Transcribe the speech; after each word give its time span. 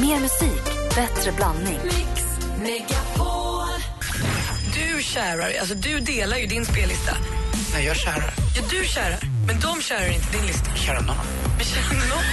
Mer 0.00 0.20
musik, 0.20 0.64
bättre 0.94 1.32
blandning. 1.32 1.78
Mix 1.84 2.24
Megapol. 2.62 3.80
Du 4.74 5.02
kärar, 5.02 5.52
alltså 5.60 5.74
du 5.74 6.00
delar 6.00 6.36
ju 6.36 6.46
din 6.46 6.64
spellista. 6.64 7.12
Nej, 7.72 7.86
jag 7.86 7.96
kärar. 7.96 8.34
Ja, 8.56 8.62
du 8.70 8.84
kärar, 8.84 9.18
men 9.46 9.60
de 9.60 9.82
kärar 9.82 10.14
inte 10.14 10.36
din 10.36 10.46
lista. 10.46 10.74
Kärar 10.74 11.00
någon. 11.00 11.16
Men 11.56 11.66
kärar 11.66 12.08
någon? 12.08 12.24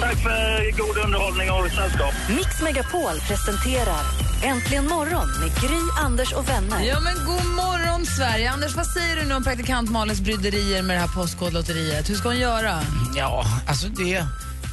Tack 0.00 0.16
för 0.22 0.78
god 0.78 1.04
underhållning 1.04 1.50
och 1.50 1.70
sällskap. 1.70 2.14
Mix 2.28 2.62
Megapol 2.62 3.20
presenterar 3.28 4.32
Äntligen 4.42 4.88
morgon 4.88 5.28
med 5.40 5.50
Gry, 5.60 5.80
Anders 6.04 6.32
och 6.32 6.48
vänner. 6.48 6.80
Ja, 6.84 7.00
men 7.00 7.14
god 7.14 7.46
morgon, 7.46 8.06
Sverige. 8.06 8.50
Anders, 8.50 8.76
vad 8.76 8.86
säger 8.86 9.16
du 9.16 9.24
nu 9.24 9.34
om 9.34 9.44
praktikant 9.44 9.90
Malins 9.90 10.20
bryderier 10.20 10.82
med 10.82 10.96
det 10.96 11.00
här 11.00 11.08
postkodlotteriet? 11.08 12.10
Hur 12.10 12.14
ska 12.14 12.28
hon 12.28 12.38
göra? 12.38 12.80
Ja, 13.16 13.44
alltså 13.66 13.88
det... 13.88 14.24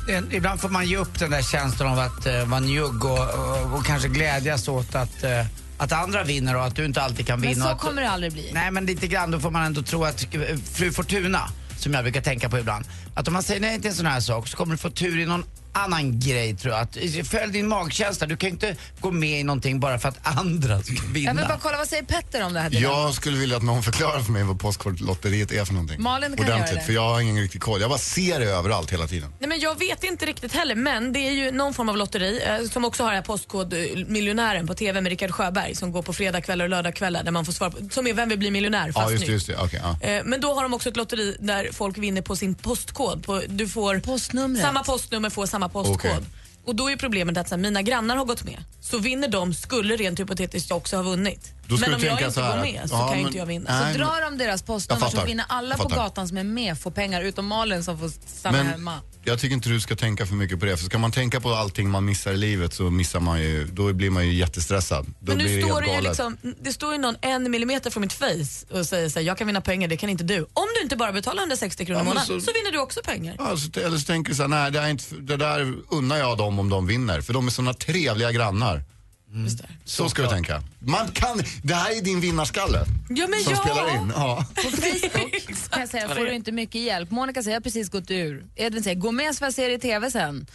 det 0.10 0.36
ibland 0.36 0.62
får 0.62 0.70
man 0.70 0.86
ge 0.86 0.98
upp 0.98 1.20
den 1.20 1.32
där 1.32 1.42
känslan 1.42 1.92
av 1.92 2.00
att 2.00 2.28
uh, 2.28 2.46
vara 2.46 2.60
njugg 2.60 3.06
och, 3.06 3.20
och, 3.20 3.74
och 3.74 3.86
kanske 3.86 4.08
glädjas 4.08 4.68
åt 4.68 4.96
att, 4.96 5.24
uh, 5.24 5.30
att 5.78 5.92
andra 5.92 6.24
vinner 6.24 6.56
och 6.56 6.66
att 6.66 6.76
du 6.76 6.86
inte 6.86 7.02
alltid 7.02 7.28
kan 7.28 7.40
Men 7.40 7.50
vinna. 7.50 7.66
så 7.66 7.70
och 7.70 7.76
att, 7.76 7.82
kommer 7.82 8.02
det 8.02 8.10
aldrig 8.10 8.34
bli. 8.34 8.52
Nej, 8.54 8.72
men 8.72 8.86
lite 8.86 9.08
grann 9.08 9.32
då 9.32 9.40
får 9.40 9.52
man 9.52 9.64
ändå 9.66 9.82
tro 9.82 10.04
att 10.04 10.28
eh, 10.36 10.58
fru 10.74 10.92
Fortuna, 10.92 11.50
som 11.78 11.94
jag 11.94 12.04
brukar 12.04 12.22
tänka 12.22 12.50
på 12.50 12.60
ibland, 12.60 12.86
att 13.16 13.28
om 13.28 13.34
man 13.34 13.44
säger 13.44 13.62
nej 13.62 13.78
till 13.82 13.90
en 13.90 13.96
sån 13.96 14.06
här 14.06 14.20
sak 14.20 14.48
så 14.48 14.58
kommer 14.58 14.72
du 14.74 14.78
få 14.78 14.90
tur 14.90 15.20
i 15.20 15.26
någon 15.26 15.44
annan 15.74 16.20
grej 16.20 16.56
tror 16.56 16.74
jag. 16.74 16.82
Att, 16.82 16.98
följ 17.28 17.52
din 17.54 17.68
magkänsla. 17.68 18.28
Du 18.28 18.38
kan 18.38 18.48
ju 18.50 18.54
inte 18.54 18.76
gå 19.00 19.12
med 19.12 19.40
i 19.40 19.44
någonting 19.44 19.80
bara 19.80 20.00
för 20.00 20.10
att 20.10 20.38
andra 20.38 20.82
ska 20.82 20.94
vinna. 21.14 21.30
Jag 21.30 21.36
vill 21.36 21.46
bara 21.48 21.60
kolla, 21.62 21.78
vad 21.78 21.88
säger 21.88 22.04
Petter 22.04 22.46
om 22.46 22.54
det 22.54 22.60
här? 22.60 22.82
Jag 22.82 23.14
skulle 23.14 23.38
vilja 23.38 23.58
att 23.58 23.64
någon 23.64 23.84
förklarar 23.84 24.20
för 24.20 24.32
mig 24.32 24.44
vad 24.44 24.60
Postkodlotteriet 24.60 25.52
är 25.52 25.66
för 25.66 25.74
någonting. 25.74 26.02
Malin 26.02 26.38
kan 26.38 26.48
göra 26.48 26.60
det. 26.60 26.82
för 26.82 26.94
jag 26.94 27.10
har 27.10 27.22
ingen 27.22 27.38
riktig 27.42 27.62
koll. 27.62 27.82
Jag 27.82 27.90
bara 27.90 28.00
ser 28.00 28.40
det 28.40 28.46
överallt 28.46 28.94
hela 28.94 29.08
tiden. 29.08 29.34
Nej, 29.40 29.50
men 29.50 29.60
jag 29.60 29.80
vet 29.80 30.04
inte 30.04 30.26
riktigt 30.26 30.54
heller, 30.54 30.76
men 30.76 31.14
det 31.14 31.20
är 31.20 31.32
ju 31.32 31.52
någon 31.52 31.74
form 31.74 31.90
av 31.90 31.98
lotteri 31.98 32.42
eh, 32.46 32.70
som 32.70 32.86
också 32.86 33.04
har 33.04 33.10
det 33.10 33.16
här 33.16 33.24
Postkodmiljonären 33.24 34.68
på 34.68 34.74
TV 34.74 35.02
med 35.02 35.10
Rickard 35.10 35.32
Sjöberg 35.32 35.76
som 35.76 35.92
går 35.92 36.02
på 36.02 36.14
fredagkvällar 36.14 36.66
och 36.66 36.70
lördagkvällar 36.70 37.24
där 37.24 37.32
man 37.32 37.46
får 37.46 37.54
svara 37.54 37.72
på, 37.72 37.78
som 37.92 38.08
är 38.08 38.14
Vem 38.14 38.30
vill 38.30 38.40
bli 38.40 38.52
miljonär 38.52 38.92
fast 38.92 38.98
Ja, 38.98 39.12
just 39.12 39.26
det. 39.26 39.32
Just 39.32 39.48
det. 39.48 39.58
Okej, 39.58 39.82
ja. 39.84 40.08
Eh, 40.08 40.22
Men 40.26 40.42
då 40.42 40.54
har 40.54 40.64
de 40.64 40.74
också 40.74 40.90
ett 40.90 40.98
lotteri 40.98 41.38
där 41.40 41.70
folk 41.74 41.98
vinner 41.98 42.22
på 42.22 42.36
sin 42.36 42.56
postkod. 42.56 43.26
På, 43.26 43.42
du 43.48 43.68
får 43.68 44.00
Postnumret. 44.00 44.62
Samma 44.64 44.84
postnummer 44.84 45.30
får 45.30 45.46
samma 45.46 45.59
postkod. 45.68 45.96
Okej. 45.96 46.26
Och 46.66 46.76
då 46.76 46.90
är 46.90 46.96
problemet 46.96 47.38
att 47.38 47.50
så 47.50 47.56
här, 47.56 47.62
mina 47.62 47.82
grannar 47.82 48.16
har 48.16 48.26
gått 48.26 48.44
med. 48.44 48.64
Så 48.82 48.98
vinner 48.98 49.28
de 49.28 49.54
skulle 49.54 49.96
rent 49.96 50.20
hypotetiskt 50.20 50.70
jag 50.70 50.78
också 50.78 50.96
ha 50.96 51.04
vunnit. 51.04 51.54
Då 51.70 51.78
men 51.78 51.94
om 51.94 52.02
jag 52.02 52.22
inte 52.22 52.42
går 52.42 52.62
med 52.62 52.90
så 52.90 52.96
ja, 52.96 53.08
kan 53.08 53.20
ju 53.20 53.26
inte 53.26 53.38
jag 53.38 53.46
vinna. 53.46 53.80
Nej, 53.82 53.94
Så 53.94 54.00
drar 54.00 54.22
de 54.22 54.38
deras 54.38 54.62
postnummer 54.64 55.10
så 55.10 55.26
vinner 55.26 55.46
alla 55.50 55.78
på 55.78 55.88
gatan 55.88 56.28
som 56.28 56.38
är 56.38 56.44
med 56.44 56.80
får 56.80 56.92
pengar 56.92 57.22
utom 57.22 57.46
Malin 57.48 57.84
som 57.84 58.00
får 58.00 58.10
stanna 58.28 58.58
Men 58.58 58.68
hemma. 58.68 59.00
jag 59.24 59.40
tycker 59.40 59.54
inte 59.56 59.70
du 59.70 59.80
ska 59.82 59.96
tänka 59.96 60.26
för 60.26 60.36
mycket 60.36 60.60
på 60.60 60.66
det. 60.66 60.78
För 60.78 60.86
ska 60.86 60.98
man 60.98 61.12
tänka 61.12 61.40
på 61.42 61.54
allting 61.54 61.90
man 61.90 62.06
missar 62.06 62.32
i 62.32 62.38
livet 62.38 62.74
så 62.74 62.84
missar 62.84 63.20
man 63.20 63.42
ju, 63.42 63.68
då 63.68 63.94
blir 63.94 64.10
man 64.10 64.28
ju 64.28 64.34
jättestressad. 64.34 65.06
Då 65.06 65.14
Men 65.20 65.38
nu 65.38 65.44
det 65.56 65.62
står 65.68 65.82
det 65.82 65.96
ju 65.96 66.02
liksom, 66.02 66.38
det 66.62 66.74
står 66.74 66.92
ju 66.94 66.98
någon 67.00 67.16
en 67.22 67.52
millimeter 67.52 67.90
från 67.90 68.02
mitt 68.02 68.14
face 68.14 68.66
och 68.80 68.86
säger 68.86 69.10
så 69.10 69.20
här, 69.20 69.26
jag 69.26 69.38
kan 69.38 69.48
vinna 69.48 69.62
pengar, 69.62 69.88
det 69.88 69.98
kan 69.98 70.10
inte 70.10 70.24
du. 70.24 70.40
Om 70.54 70.68
du 70.76 70.82
inte 70.84 70.96
bara 70.96 71.12
betalar 71.12 71.42
160 71.42 71.86
kronor 71.86 72.00
i 72.02 72.02
Ja, 72.02 72.04
månaden 72.04 72.28
så... 72.28 72.42
så- 72.46 72.52
vinner 72.54 72.72
du 72.72 72.80
också 72.80 73.00
pengar. 73.06 73.36
Ja, 73.40 73.58
så, 73.58 73.80
eller 73.80 73.98
så 73.98 74.06
tänker 74.06 74.30
du 74.30 74.36
så 74.36 74.42
här, 74.44 74.48
nej 74.50 74.72
det, 74.72 74.80
är 74.80 74.90
inte, 74.90 75.16
det 75.16 75.38
där 75.38 75.74
unnar 75.90 76.18
jag 76.18 76.38
dem 76.38 76.60
om 76.60 76.70
de 76.70 76.88
vinner. 76.88 77.22
För 77.22 77.34
de 77.34 77.48
är 77.48 77.52
såna 77.52 77.74
trevliga 77.74 78.32
grannar. 78.32 78.84
Det. 79.32 79.68
Så 79.86 80.10
ska 80.10 80.22
du 80.22 80.28
tänka. 80.28 80.62
Man 80.80 81.08
kan, 81.08 81.42
det 81.64 81.74
här 81.74 81.98
är 81.98 82.02
din 82.02 82.22
vinnarskalle. 82.22 82.86
Ja 83.10 83.28
men 83.28 83.40
som 83.40 83.54
ja! 83.54 83.60
spelar 83.62 83.96
in. 83.96 84.12
Ja. 84.16 84.46
På 84.56 84.62
Facebook 84.72 85.70
kan 85.70 85.80
jag 85.80 85.90
säga, 85.90 86.10
får 86.10 86.26
du 86.26 86.32
inte 86.34 86.52
mycket 86.52 86.82
hjälp. 86.82 87.12
Monica 87.12 87.44
säger, 87.44 87.56
jag 87.56 87.60
har 87.60 87.64
precis 87.64 87.90
gått 87.90 88.12
ur. 88.12 88.46
Edvin 88.56 88.84
säger, 88.84 88.96
gå 88.96 89.12
med 89.12 89.36
så 89.36 89.40
får 89.40 89.46
jag 89.46 89.54
se 89.54 89.68
det 89.68 89.74
i 89.74 89.80
TV 89.80 90.12
sen. 90.12 90.48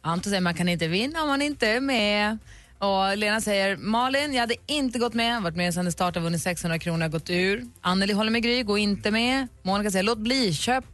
Anton 0.00 0.30
säger, 0.30 0.40
man 0.40 0.54
kan 0.54 0.68
inte 0.68 0.88
vinna 0.88 1.22
om 1.22 1.28
man 1.28 1.42
inte 1.42 1.68
är 1.68 1.80
med. 1.80 2.38
Och 2.78 3.18
Lena 3.18 3.40
säger, 3.40 3.76
Malin, 3.76 4.34
jag 4.34 4.40
hade 4.40 4.54
inte 4.66 4.98
gått 4.98 5.14
med. 5.14 5.42
Varit 5.42 5.56
med 5.56 5.74
sedan 5.74 5.84
det 5.84 5.92
startade, 5.92 6.24
vunnit 6.24 6.42
600 6.42 6.78
kronor, 6.78 7.08
gått 7.08 7.30
ur. 7.30 7.64
Anneli 7.80 8.12
håller 8.12 8.30
med 8.30 8.42
Gry, 8.42 8.62
gå 8.62 8.78
inte 8.78 9.10
med. 9.10 9.48
Monica 9.62 9.90
säger, 9.90 10.02
låt 10.02 10.18
bli, 10.18 10.54
köp, 10.54 10.84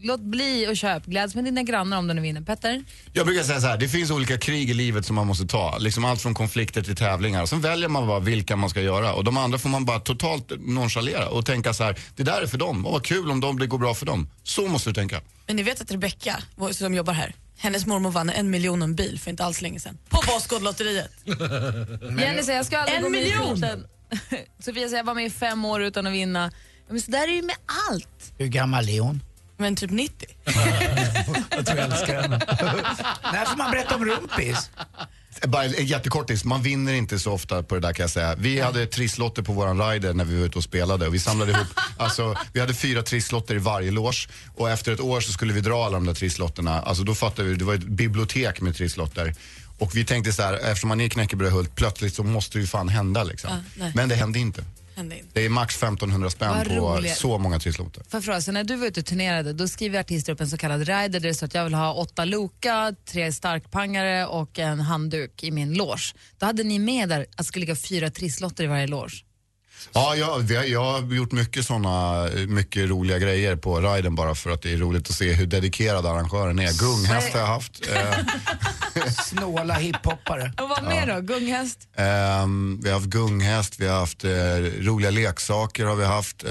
låt 0.00 0.20
bli 0.20 0.66
och 0.70 0.76
köp. 0.76 1.06
Gläds 1.06 1.34
med 1.34 1.44
dina 1.44 1.62
grannar 1.62 1.98
om 1.98 2.08
du 2.08 2.14
nu 2.14 2.22
vinner. 2.22 2.40
Petter? 2.40 2.84
Jag 3.12 3.26
brukar 3.26 3.42
säga 3.42 3.60
så 3.60 3.66
här, 3.66 3.76
det 3.76 3.88
finns 3.88 4.10
olika 4.10 4.38
krig 4.38 4.70
i 4.70 4.74
livet 4.74 5.06
som 5.06 5.16
man 5.16 5.26
måste 5.26 5.46
ta. 5.46 5.78
Liksom 5.78 6.04
allt 6.04 6.22
från 6.22 6.34
konflikter 6.34 6.82
till 6.82 6.96
tävlingar. 6.96 7.46
Sen 7.46 7.60
väljer 7.60 7.88
man 7.88 8.06
bara 8.06 8.20
vilka 8.20 8.56
man 8.56 8.70
ska 8.70 8.80
göra. 8.80 9.14
Och 9.14 9.24
de 9.24 9.36
andra 9.36 9.58
får 9.58 9.68
man 9.68 9.84
bara 9.84 10.00
totalt 10.00 10.52
nonchalera 10.58 11.28
och 11.28 11.46
tänka 11.46 11.74
så 11.74 11.84
här, 11.84 11.98
det 12.16 12.22
där 12.22 12.42
är 12.42 12.46
för 12.46 12.58
dem. 12.58 12.86
Och 12.86 12.92
vad 12.92 13.04
kul 13.04 13.30
om 13.30 13.40
de, 13.40 13.58
det 13.58 13.66
går 13.66 13.78
bra 13.78 13.94
för 13.94 14.06
dem. 14.06 14.30
Så 14.42 14.68
måste 14.68 14.90
du 14.90 14.94
tänka. 14.94 15.20
Men 15.46 15.56
ni 15.56 15.62
vet 15.62 15.80
att 15.80 15.90
Rebecca, 15.90 16.36
som 16.72 16.94
jobbar 16.94 17.12
här, 17.12 17.34
hennes 17.58 17.86
mormor 17.86 18.10
vann 18.10 18.30
en 18.30 18.50
miljon 18.50 18.82
och 18.82 18.88
en 18.88 18.94
bil 18.94 19.20
för 19.20 19.30
inte 19.30 19.44
alls 19.44 19.60
länge 19.62 19.80
sedan. 19.80 19.98
På 20.08 20.16
Postkodlotteriet. 20.22 21.10
Jenny 21.24 22.42
säger, 22.42 22.56
jag 22.56 22.66
ska 22.66 22.78
aldrig 22.78 22.96
En 22.96 23.02
gå 23.02 23.08
med 23.08 23.20
i 23.20 23.24
miljon! 23.24 23.54
skiten. 23.54 23.86
Sofia 24.58 24.88
säger, 24.88 24.96
jag 24.96 25.04
var 25.04 25.14
med 25.14 25.26
i 25.26 25.30
fem 25.30 25.64
år 25.64 25.82
utan 25.82 26.06
att 26.06 26.12
vinna. 26.12 26.50
Ja, 26.86 26.92
Men 26.92 27.00
så 27.02 27.10
där 27.10 27.22
är 27.22 27.26
det 27.26 27.32
ju 27.32 27.42
med 27.42 27.56
allt. 27.90 28.32
Hur 28.38 28.46
gammal 28.46 28.88
är 28.88 29.00
hon? 29.00 29.22
Men 29.56 29.76
typ 29.76 29.90
90. 29.90 30.28
Jag 31.50 31.66
tror 31.66 31.78
jag 31.78 31.92
älskar 31.92 32.22
henne. 32.22 32.40
När 33.32 33.44
får 33.44 33.56
man 33.56 33.70
berätta 33.70 33.94
om 33.96 34.04
rumpis? 34.04 34.70
Bara 35.42 35.64
en 35.64 35.86
jättekortis, 35.86 36.44
man 36.44 36.62
vinner 36.62 36.92
inte 36.92 37.18
så 37.18 37.32
ofta 37.32 37.62
på 37.62 37.74
det 37.74 37.80
där 37.80 37.92
kan 37.92 38.04
jag 38.04 38.10
säga. 38.10 38.34
Vi 38.38 38.60
hade 38.60 38.86
trisslotter 38.86 39.42
på 39.42 39.52
våran 39.52 39.90
rider 39.90 40.14
när 40.14 40.24
vi 40.24 40.38
var 40.38 40.46
ute 40.46 40.58
och 40.58 40.64
spelade 40.64 41.06
och 41.06 41.14
vi 41.14 41.18
samlade 41.18 41.52
ihop, 41.52 41.66
alltså 41.96 42.36
vi 42.52 42.60
hade 42.60 42.74
fyra 42.74 43.02
trisslotter 43.02 43.54
i 43.54 43.58
varje 43.58 43.90
loge 43.90 44.28
och 44.54 44.70
efter 44.70 44.92
ett 44.92 45.00
år 45.00 45.20
så 45.20 45.32
skulle 45.32 45.52
vi 45.52 45.60
dra 45.60 45.84
alla 45.84 45.94
de 45.94 46.06
där 46.06 46.14
trisslotterna. 46.14 46.80
Alltså 46.82 47.04
då 47.04 47.14
fattade 47.14 47.48
vi, 47.48 47.54
det 47.54 47.64
var 47.64 47.74
ett 47.74 47.84
bibliotek 47.84 48.60
med 48.60 48.76
trisslotter. 48.76 49.34
Och 49.78 49.96
vi 49.96 50.04
tänkte 50.04 50.32
så 50.32 50.42
här, 50.42 50.54
eftersom 50.54 50.88
man 50.88 51.00
är 51.00 51.08
Knäckebrödhult, 51.08 51.74
plötsligt 51.74 52.14
så 52.14 52.22
måste 52.22 52.58
det 52.58 52.60
ju 52.62 52.66
fan 52.66 52.88
hända 52.88 53.24
liksom. 53.24 53.50
Ja. 53.78 53.90
Men 53.94 54.08
det 54.08 54.14
hände 54.14 54.38
inte. 54.38 54.64
Det 55.32 55.44
är 55.44 55.48
max 55.48 55.76
1500 55.76 56.30
spänn 56.30 56.48
Vad 56.48 56.68
på 56.68 56.74
roligt. 56.74 57.16
så 57.16 57.38
många 57.38 57.58
trisslotter. 57.58 58.02
För 58.08 58.20
fråga, 58.20 58.40
så 58.40 58.52
när 58.52 58.64
du 58.64 58.76
var 58.76 58.86
ute 58.86 59.00
och 59.00 59.06
turnerade, 59.06 59.52
då 59.52 59.68
skriver 59.68 60.00
artister 60.00 60.32
upp 60.32 60.40
en 60.40 60.48
så 60.48 60.56
kallad 60.58 60.80
rider 60.80 61.08
där 61.08 61.20
det 61.20 61.34
står 61.34 61.46
att 61.46 61.54
jag 61.54 61.64
vill 61.64 61.74
ha 61.74 61.92
åtta 61.92 62.24
Loka, 62.24 62.94
tre 63.04 63.32
starkpangare 63.32 64.26
och 64.26 64.58
en 64.58 64.80
handduk 64.80 65.42
i 65.42 65.50
min 65.50 65.74
loge. 65.74 66.14
Då 66.38 66.46
hade 66.46 66.62
ni 66.64 66.78
med 66.78 67.08
där 67.08 67.20
att 67.20 67.36
det 67.36 67.44
skulle 67.44 67.60
ligga 67.60 67.76
fyra 67.76 68.10
trisslotter 68.10 68.64
i 68.64 68.66
varje 68.66 68.86
loge. 68.86 69.24
Ja, 69.92 70.16
jag, 70.16 70.50
jag 70.68 70.84
har 70.84 71.14
gjort 71.14 71.32
mycket 71.32 71.66
såna, 71.66 72.28
mycket 72.48 72.88
roliga 72.88 73.18
grejer 73.18 73.56
på 73.56 73.80
riden 73.80 74.14
bara 74.14 74.34
för 74.34 74.50
att 74.50 74.62
det 74.62 74.72
är 74.72 74.76
roligt 74.76 75.10
att 75.10 75.16
se 75.16 75.32
hur 75.32 75.46
dedikerad 75.46 76.06
arrangören 76.06 76.58
är. 76.58 76.72
Gunghäst 76.72 77.32
har 77.32 77.40
jag 77.40 77.46
haft. 77.46 77.88
Eh, 77.88 79.04
Snåla 79.24 79.74
hiphoppare. 79.74 80.52
Och 80.62 80.68
vad 80.68 80.82
mer 80.84 81.06
då? 81.06 81.20
Gunghäst? 81.20 81.78
ehm, 81.96 82.80
vi 82.82 82.88
har 82.90 82.94
haft 82.98 83.10
gunghäst, 83.10 83.80
vi 83.80 83.86
har 83.86 83.98
haft 83.98 84.24
eh, 84.24 84.30
roliga 84.80 85.10
leksaker 85.10 85.84
har 85.86 85.96
vi 85.96 86.04
haft. 86.04 86.44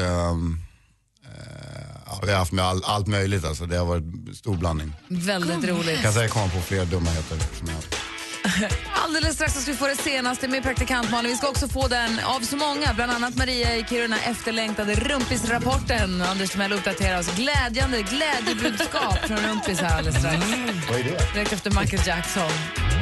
ja, 2.06 2.22
vi 2.26 2.32
har 2.32 2.40
haft 2.40 2.52
med 2.52 2.66
all, 2.66 2.84
allt 2.84 3.08
möjligt 3.08 3.46
alltså. 3.46 3.66
Det 3.66 3.78
har 3.78 3.86
varit 3.86 4.38
stor 4.38 4.56
blandning. 4.58 4.94
Väldigt 5.08 5.70
roligt. 5.70 6.02
Kan 6.02 6.14
säga 6.14 6.28
komma 6.28 6.50
på 6.50 6.62
fler 6.62 6.86
dumheter 6.86 7.38
som 7.60 7.68
jag 7.68 7.76
haft. 7.76 8.03
Alldeles 8.94 9.36
strax 9.36 9.54
ska 9.54 9.72
vi 9.72 9.78
få 9.78 9.88
det 9.88 9.96
senaste 9.96 10.48
med 10.48 10.64
praktikant 10.64 11.12
Malin. 11.12 11.32
Vi 11.32 11.38
ska 11.38 11.48
också 11.48 11.68
få 11.68 11.88
den 11.88 12.20
av 12.20 12.40
så 12.40 12.58
många, 12.58 12.94
bland 12.96 13.12
annat 13.12 13.36
Maria 13.36 13.78
i 13.78 13.86
Kiruna, 13.90 14.16
efterlängtade 14.20 14.96
Rumpisrapporten. 14.96 16.22
Anders 16.22 16.50
Timell 16.50 16.74
uppdaterar 16.74 17.20
oss. 17.20 17.36
Glädjande 17.36 18.02
glädjebudskap 18.02 19.18
från 19.28 19.38
Rumpis 19.38 19.82
här 19.82 19.98
alldeles 19.98 20.20
strax. 20.20 20.46
Vad 20.90 21.00
är 21.00 21.04
det? 21.04 21.34
Direkt 21.34 21.54
efter 21.54 21.82
Michael 21.82 22.08
Jackson. 22.08 22.93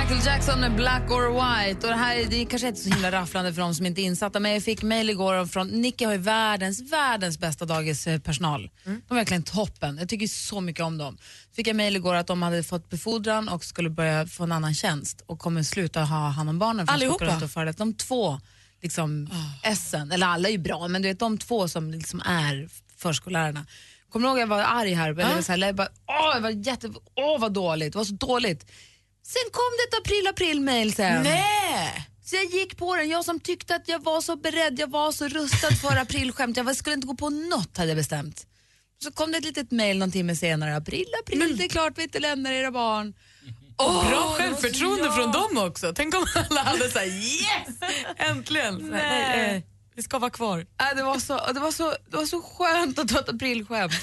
Michael 0.00 0.20
Jackson 0.26 0.76
Black 0.76 1.10
or 1.10 1.28
White. 1.32 1.86
Och 1.86 1.92
det 1.92 1.98
här 1.98 2.24
det 2.30 2.36
är 2.42 2.46
kanske 2.46 2.68
inte 2.68 2.80
så 2.80 2.88
himla 2.90 3.12
rafflande 3.12 3.52
för 3.54 3.62
de 3.62 3.74
som 3.74 3.86
inte 3.86 4.00
är 4.00 4.04
insatta, 4.04 4.40
men 4.40 4.52
jag 4.52 4.62
fick 4.62 4.82
mejl 4.82 5.10
igår 5.10 5.46
från 5.46 5.68
Nicky 5.68 6.04
har 6.04 6.12
ju 6.12 6.18
världens, 6.18 6.92
världens 6.92 7.38
bästa 7.38 7.64
dagispersonal. 7.64 8.70
De 8.84 8.90
är 9.10 9.14
verkligen 9.14 9.42
toppen. 9.42 9.98
Jag 9.98 10.08
tycker 10.08 10.26
så 10.26 10.60
mycket 10.60 10.84
om 10.84 10.98
dem. 10.98 11.18
Fick 11.56 11.66
jag 11.66 11.76
mejl 11.76 11.96
igår 11.96 12.14
att 12.14 12.26
de 12.26 12.42
hade 12.42 12.62
fått 12.62 12.90
befordran 12.90 13.48
och 13.48 13.64
skulle 13.64 13.90
börja 13.90 14.26
få 14.26 14.42
en 14.44 14.52
annan 14.52 14.74
tjänst 14.74 15.22
och 15.26 15.38
kommer 15.38 15.62
sluta 15.62 16.00
ha 16.04 16.28
hand 16.28 16.48
om 16.50 16.58
barnen. 16.58 16.86
för 16.86 16.94
Allihopa? 16.94 17.48
föra- 17.48 17.72
De 17.72 17.94
två 17.94 18.40
liksom 18.82 19.28
S'en, 19.64 20.12
eller 20.14 20.26
alla 20.26 20.48
är 20.48 20.52
ju 20.52 20.58
bra, 20.58 20.88
men 20.88 21.02
du 21.02 21.08
vet 21.08 21.18
de 21.18 21.38
två 21.38 21.68
som 21.68 21.90
liksom 21.90 22.20
är 22.20 22.68
förskollärarna. 22.96 23.66
Kommer 24.12 24.26
du 24.26 24.30
ihåg 24.30 24.40
jag 24.40 24.46
var 24.46 24.62
arg 24.62 24.92
här? 24.94 25.10
Eller 25.10 25.42
så 25.42 25.52
här, 25.52 25.58
jag 25.58 25.74
bara, 25.76 25.88
åh, 26.06 26.30
jag 26.34 26.40
var 26.40 26.50
jätte, 26.50 26.90
åh 27.14 27.40
vad 27.40 27.52
dåligt, 27.52 27.92
det 27.92 27.98
var 27.98 28.04
så 28.04 28.14
dåligt. 28.14 28.66
Sen 29.24 29.42
kom 29.52 29.70
det 29.78 29.96
ett 29.96 30.02
april-april-mail 30.02 30.94
sen. 30.94 31.22
Nej! 31.22 32.08
Så 32.24 32.36
jag 32.36 32.44
gick 32.44 32.76
på 32.76 32.96
den, 32.96 33.08
jag 33.08 33.24
som 33.24 33.40
tyckte 33.40 33.74
att 33.74 33.88
jag 33.88 34.02
var 34.04 34.20
så 34.20 34.36
beredd, 34.36 34.78
jag 34.78 34.90
var 34.90 35.12
så 35.12 35.28
rustad 35.28 35.74
för 35.74 35.96
aprilskämt, 35.96 36.56
jag 36.56 36.76
skulle 36.76 36.94
inte 36.94 37.06
gå 37.06 37.14
på 37.14 37.30
något 37.30 37.76
hade 37.76 37.88
jag 37.88 37.96
bestämt. 37.96 38.46
Så 39.02 39.12
kom 39.12 39.32
det 39.32 39.38
ett 39.38 39.44
litet 39.44 39.70
mail 39.70 39.98
någon 39.98 40.12
timme 40.12 40.36
senare, 40.36 40.76
april, 40.76 41.06
april, 41.22 41.56
det 41.56 41.64
är 41.64 41.68
klart 41.68 41.98
vi 41.98 42.02
inte 42.02 42.18
lämnar 42.18 42.52
era 42.52 42.70
barn. 42.70 43.14
Och 43.76 44.06
bra 44.06 44.34
självförtroende 44.38 45.12
från 45.12 45.32
dem 45.32 45.58
också. 45.58 45.92
Tänk 45.96 46.14
om 46.14 46.26
alla 46.34 46.62
hade 46.62 46.90
sagt 46.90 47.06
yes! 47.06 47.90
Äntligen! 48.16 48.78
Så 48.78 48.94
här, 48.94 49.10
Nej. 49.10 49.36
nej, 49.46 49.56
eh, 49.56 49.62
vi 49.94 50.02
ska 50.02 50.18
vara 50.18 50.30
kvar. 50.30 50.58
Äh, 50.58 50.96
det, 50.96 51.02
var 51.02 51.18
så, 51.18 51.52
det, 51.52 51.60
var 51.60 51.72
så, 51.72 51.94
det 52.10 52.16
var 52.16 52.26
så 52.26 52.42
skönt 52.42 52.98
att 52.98 53.08
ta 53.08 53.18
ett 53.20 53.28
aprilskämt. 53.28 53.92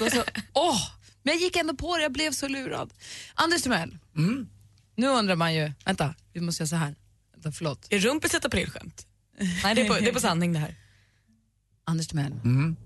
Men 1.22 1.34
jag 1.34 1.36
gick 1.36 1.56
ändå 1.56 1.74
på 1.74 1.96
det, 1.96 2.02
jag 2.02 2.12
blev 2.12 2.32
så 2.32 2.48
lurad. 2.48 2.90
Anders 3.34 3.62
Timell, 3.62 3.98
Mm. 4.16 4.48
Nu 5.00 5.08
undrar 5.08 5.36
man 5.36 5.54
ju, 5.54 5.72
vänta, 5.84 6.14
vi 6.32 6.40
måste 6.40 6.62
göra 6.62 6.68
så 6.68 6.76
här. 6.76 6.94
Vänta, 7.34 7.52
förlåt. 7.52 7.86
Är 7.90 7.98
rumpis 7.98 8.34
ett 8.34 8.44
aprilskämt? 8.44 9.06
Nej, 9.64 9.74
det 9.74 9.80
är, 9.80 9.88
på, 9.88 9.94
det 9.94 10.08
är 10.08 10.12
på 10.12 10.20
sanning 10.20 10.52
det 10.52 10.58
här. 10.58 10.74
Anders 11.84 12.08
Timell. 12.08 12.32
Mm. 12.32 12.76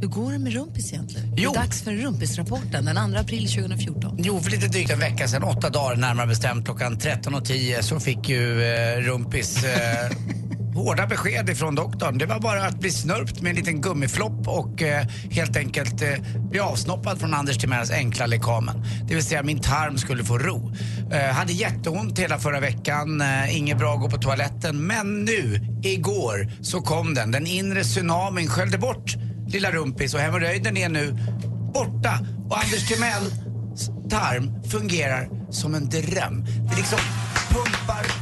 Hur 0.00 0.08
går 0.08 0.32
det 0.32 0.38
med 0.38 0.52
rumpis 0.52 0.92
egentligen? 0.92 1.34
Jo. 1.36 1.52
Det 1.52 1.58
är 1.58 1.62
dags 1.62 1.82
för 1.82 1.92
rumpisrapporten 1.92 2.84
den 2.84 3.12
2 3.12 3.18
april 3.18 3.48
2014. 3.48 4.16
Jo, 4.18 4.40
för 4.40 4.50
lite 4.50 4.68
drygt 4.68 4.90
en 4.90 4.98
vecka 4.98 5.28
sedan, 5.28 5.42
åtta 5.42 5.70
dagar 5.70 5.96
närmare 5.96 6.26
bestämt 6.26 6.64
klockan 6.64 6.98
13.10 6.98 7.82
så 7.82 8.00
fick 8.00 8.28
ju 8.28 8.62
eh, 8.62 9.00
Rumpis 9.00 9.64
eh, 9.64 10.10
hårda 10.74 11.06
besked 11.06 11.50
ifrån 11.50 11.74
doktorn. 11.74 12.18
Det 12.18 12.26
var 12.26 12.40
bara 12.40 12.66
att 12.66 12.80
bli 12.80 12.90
snörpt 12.90 13.40
med 13.40 13.50
en 13.50 13.56
liten 13.56 13.80
gummiflopp 13.80 14.48
och 14.48 14.82
eh, 14.82 15.06
helt 15.30 15.56
enkelt 15.56 16.02
eh, 16.02 16.08
bli 16.50 16.60
avsnoppad 16.60 17.20
från 17.20 17.34
Anders 17.34 17.58
Timells 17.58 17.90
enkla 17.90 18.26
lekamen. 18.26 18.84
Det 19.08 19.14
vill 19.14 19.24
säga 19.24 19.42
min 19.42 19.60
tarm 19.60 19.98
skulle 19.98 20.24
få 20.24 20.38
ro. 20.38 20.72
Eh, 21.12 21.34
hade 21.34 21.52
jätteont 21.52 22.18
hela 22.18 22.38
förra 22.38 22.60
veckan, 22.60 23.20
eh, 23.20 23.56
inget 23.56 23.78
bra 23.78 23.94
att 23.94 24.00
gå 24.00 24.10
på 24.10 24.18
toaletten. 24.18 24.86
Men 24.86 25.24
nu, 25.24 25.60
igår, 25.82 26.50
så 26.62 26.80
kom 26.80 27.14
den. 27.14 27.30
Den 27.30 27.46
inre 27.46 27.84
tsunamin 27.84 28.48
sköljde 28.48 28.78
bort 28.78 29.16
lilla 29.48 29.70
Rumpis 29.70 30.14
och 30.14 30.20
hemorrojden 30.20 30.76
är 30.76 30.88
nu 30.88 31.18
borta. 31.74 32.18
Och 32.48 32.58
Anders 32.58 32.88
Timells 32.88 33.32
tarm 34.10 34.62
fungerar 34.70 35.28
som 35.50 35.74
en 35.74 35.88
dröm. 35.88 36.44
Det 36.44 36.76
liksom 36.76 36.98
pumpar, 37.48 38.21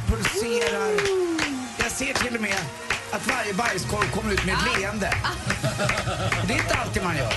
ser 2.05 2.13
till 2.13 2.35
och 2.35 2.41
med 2.41 2.57
att 3.11 3.27
varje 3.27 3.53
bajskorv 3.53 4.11
kommer 4.11 4.33
ut 4.33 4.45
med 4.45 4.55
ett 4.55 4.79
leende. 4.79 5.13
Det 6.47 6.53
är 6.53 6.57
inte 6.57 6.75
alltid 6.75 7.03
man 7.03 7.17
gör. 7.17 7.33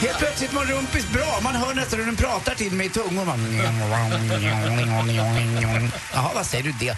Helt 0.00 0.18
plötsligt 0.18 0.52
mår 0.52 0.64
Rumpis 0.64 1.08
bra. 1.12 1.40
Man 1.42 1.54
hör 1.54 1.74
nästan 1.74 1.98
hur 1.98 2.06
den 2.06 2.16
pratar 2.16 2.54
till 2.54 2.72
mig 2.72 2.86
i 2.86 2.90
tungor. 2.90 3.24
Man... 3.24 3.58
Jaha, 6.14 6.30
vad 6.34 6.46
säger 6.46 6.64
du 6.64 6.72
det? 6.80 6.96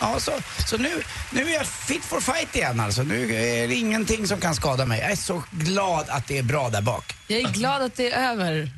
Ja, 0.00 0.20
så, 0.20 0.32
så 0.68 0.76
nu, 0.76 1.02
nu 1.30 1.42
är 1.42 1.54
jag 1.54 1.66
fit 1.66 2.04
for 2.04 2.20
fight 2.20 2.56
igen 2.56 2.80
alltså. 2.80 3.02
Nu 3.02 3.34
är 3.34 3.68
det 3.68 3.74
ingenting 3.74 4.26
som 4.26 4.40
kan 4.40 4.54
skada 4.54 4.86
mig. 4.86 5.00
Jag 5.00 5.10
är 5.10 5.16
så 5.16 5.42
glad 5.50 6.04
att 6.08 6.26
det 6.28 6.38
är 6.38 6.42
bra 6.42 6.68
där 6.68 6.82
bak. 6.82 7.14
Jag 7.26 7.40
är 7.40 7.48
glad 7.48 7.82
att 7.82 7.96
det 7.96 8.12
är 8.12 8.30
över. 8.32 8.70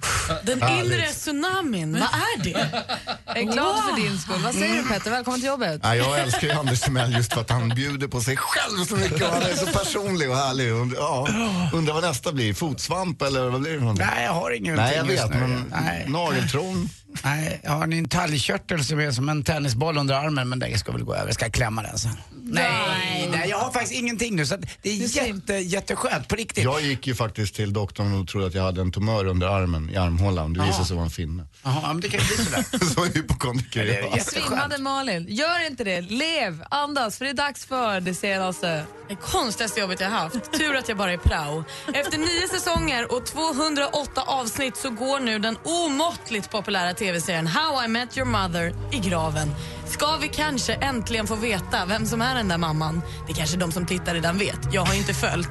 Den 0.43 0.63
inre 0.69 1.07
tsunamin, 1.13 1.93
vad 1.93 2.03
är 2.03 2.43
det? 2.43 2.85
Jag 3.27 3.39
är 3.39 3.43
glad 3.43 3.85
för 3.85 3.97
din 3.97 4.19
skull. 4.19 4.41
Vad 4.45 4.55
säger 4.55 4.83
du 4.83 4.89
Petter? 4.89 5.11
Välkommen 5.11 5.41
till 5.41 5.49
jobbet. 5.49 5.81
Ja, 5.83 5.97
jag 5.97 6.19
älskar 6.19 6.47
ju 6.49 6.53
Anders 6.53 6.81
Timell 6.81 7.17
just 7.17 7.33
för 7.33 7.41
att 7.41 7.51
han 7.51 7.69
bjuder 7.69 8.09
på 8.09 8.21
sig 8.21 8.37
själv 8.37 8.85
så 8.85 8.97
mycket 8.97 9.23
och 9.23 9.29
han 9.29 9.43
är 9.43 9.55
så 9.55 9.67
personlig 9.67 10.31
och 10.31 10.37
härlig. 10.37 10.71
Ja, 10.97 11.29
undrar 11.73 11.95
vad 11.95 12.03
nästa 12.03 12.33
blir, 12.33 12.55
fotsvamp 12.69 13.23
eller 13.23 13.49
vad 13.49 13.61
blir 13.61 13.71
det? 13.73 13.79
för 13.79 13.85
någonting? 13.85 14.07
Nej, 14.15 14.25
jag 14.25 14.33
har 14.33 14.51
ingenting 14.51 14.85
Nej, 14.85 14.97
jag 14.97 15.05
vet, 15.05 15.31
men 15.31 16.13
nageltrång? 16.13 16.89
Nej, 17.25 17.61
jag 17.65 17.71
har 17.71 17.85
en 17.85 18.09
talgkörtel 18.09 18.85
som 18.85 19.01
är 19.01 19.11
som 19.11 19.29
en 19.29 19.45
tennisboll 19.45 19.99
under 19.99 20.15
armen 20.15 20.49
men 20.49 20.59
det 20.59 20.79
ska 20.79 20.93
väl 20.93 21.05
gå 21.05 21.15
över. 21.15 21.27
Jag 21.27 21.35
ska 21.35 21.51
klämma 21.51 21.83
den 21.83 21.99
sen. 21.99 22.17
Nej, 22.43 23.29
nej, 23.33 23.49
jag 23.51 23.59
har 23.59 23.73
faktiskt 23.73 23.95
ingenting 23.95 24.37
nu 24.37 24.47
så 24.47 24.55
att 24.55 24.61
det 24.83 24.91
är 24.91 25.17
jätte, 25.17 25.55
jätteskönt 25.55 26.29
på 26.29 26.37
riktigt. 26.37 26.65
Jag 26.65 26.83
gick 26.83 27.07
ju 27.07 27.15
faktiskt 27.15 27.55
till 27.55 27.73
doktorn 27.73 28.21
och 28.21 28.29
trodde 28.29 28.47
att 28.47 28.55
jag 28.55 28.63
hade 28.63 28.81
en 28.81 28.93
tumör 28.93 29.27
under 29.27 29.47
armen, 29.47 29.91
i 29.91 29.97
armhålan. 29.97 30.53
Det 30.53 30.65
visade 30.65 30.85
sig 30.85 30.97
vara 30.97 31.05
en 31.05 31.11
finne. 31.11 31.47
Jaha, 31.63 31.93
men 31.93 32.01
det 32.01 32.09
kan 32.09 32.21
ju 32.21 32.27
bli 32.27 32.45
sådär. 32.45 32.87
så 32.95 33.05
hypokondriker 33.05 33.85
Det 33.85 33.99
är 33.99 34.03
jag. 34.03 34.23
Svimmade 34.23 34.79
Malin, 34.79 35.27
gör 35.29 35.67
inte 35.67 35.85
det. 35.85 36.01
Lev, 36.01 36.65
andas, 36.71 37.19
för 37.19 37.25
det 37.25 37.31
är 37.31 37.35
dags 37.35 37.67
för 37.67 38.01
det 38.01 38.15
senaste. 38.15 38.85
Det 39.09 39.15
konstigaste 39.15 39.81
jobbet 39.81 40.01
jag 40.01 40.11
haft. 40.11 40.53
Tur 40.53 40.77
att 40.77 40.89
jag 40.89 40.99
bara 40.99 41.13
är 41.13 41.17
prao. 41.19 41.65
Efter 41.95 42.19
nio 42.19 42.49
säsonger 42.49 43.13
och 43.13 43.27
208 43.27 44.23
avsnitt 44.23 44.77
så 44.77 44.91
går 44.91 45.21
nu 45.21 45.39
den 45.39 45.57
omåttligt 45.65 46.51
populära 46.51 46.95
tv-serien 47.07 47.47
How 47.47 47.85
I 47.85 47.89
Met 47.89 48.19
Your 48.19 48.27
Mother 48.27 48.75
i 48.93 48.99
graven. 48.99 49.55
Ska 49.87 50.17
vi 50.17 50.29
kanske 50.29 50.75
äntligen 50.75 51.27
få 51.27 51.35
veta 51.35 51.87
vem 51.87 52.07
som 52.07 52.23
är 52.23 52.35
den 52.35 52.49
där 52.49 52.59
mamman? 52.59 53.03
Det 53.29 53.33
kanske 53.33 53.57
de 53.57 53.73
som 53.73 53.87
tittar 53.87 54.15
redan 54.15 54.39
vet. 54.39 54.59
Jag 54.73 54.85
har 54.85 54.95
inte 54.95 55.15
följt. 55.15 55.51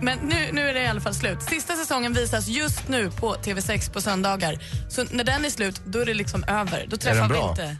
Men 0.00 0.18
nu, 0.18 0.48
nu 0.52 0.68
är 0.68 0.74
det 0.74 0.82
i 0.82 0.86
alla 0.86 1.00
fall 1.00 1.14
slut. 1.14 1.42
Sista 1.42 1.74
säsongen 1.74 2.12
visas 2.12 2.48
just 2.48 2.88
nu 2.88 3.10
på 3.10 3.34
TV6 3.34 3.92
på 3.92 4.00
söndagar. 4.00 4.58
Så 4.88 5.04
när 5.10 5.24
den 5.24 5.44
är 5.44 5.50
slut, 5.50 5.80
då 5.86 5.98
är 5.98 6.06
det 6.06 6.14
liksom 6.14 6.44
över. 6.44 6.86
Då 6.88 6.96
träffar 6.96 7.20
den 7.20 7.28
vi 7.28 7.34
bra? 7.34 7.50
inte... 7.50 7.76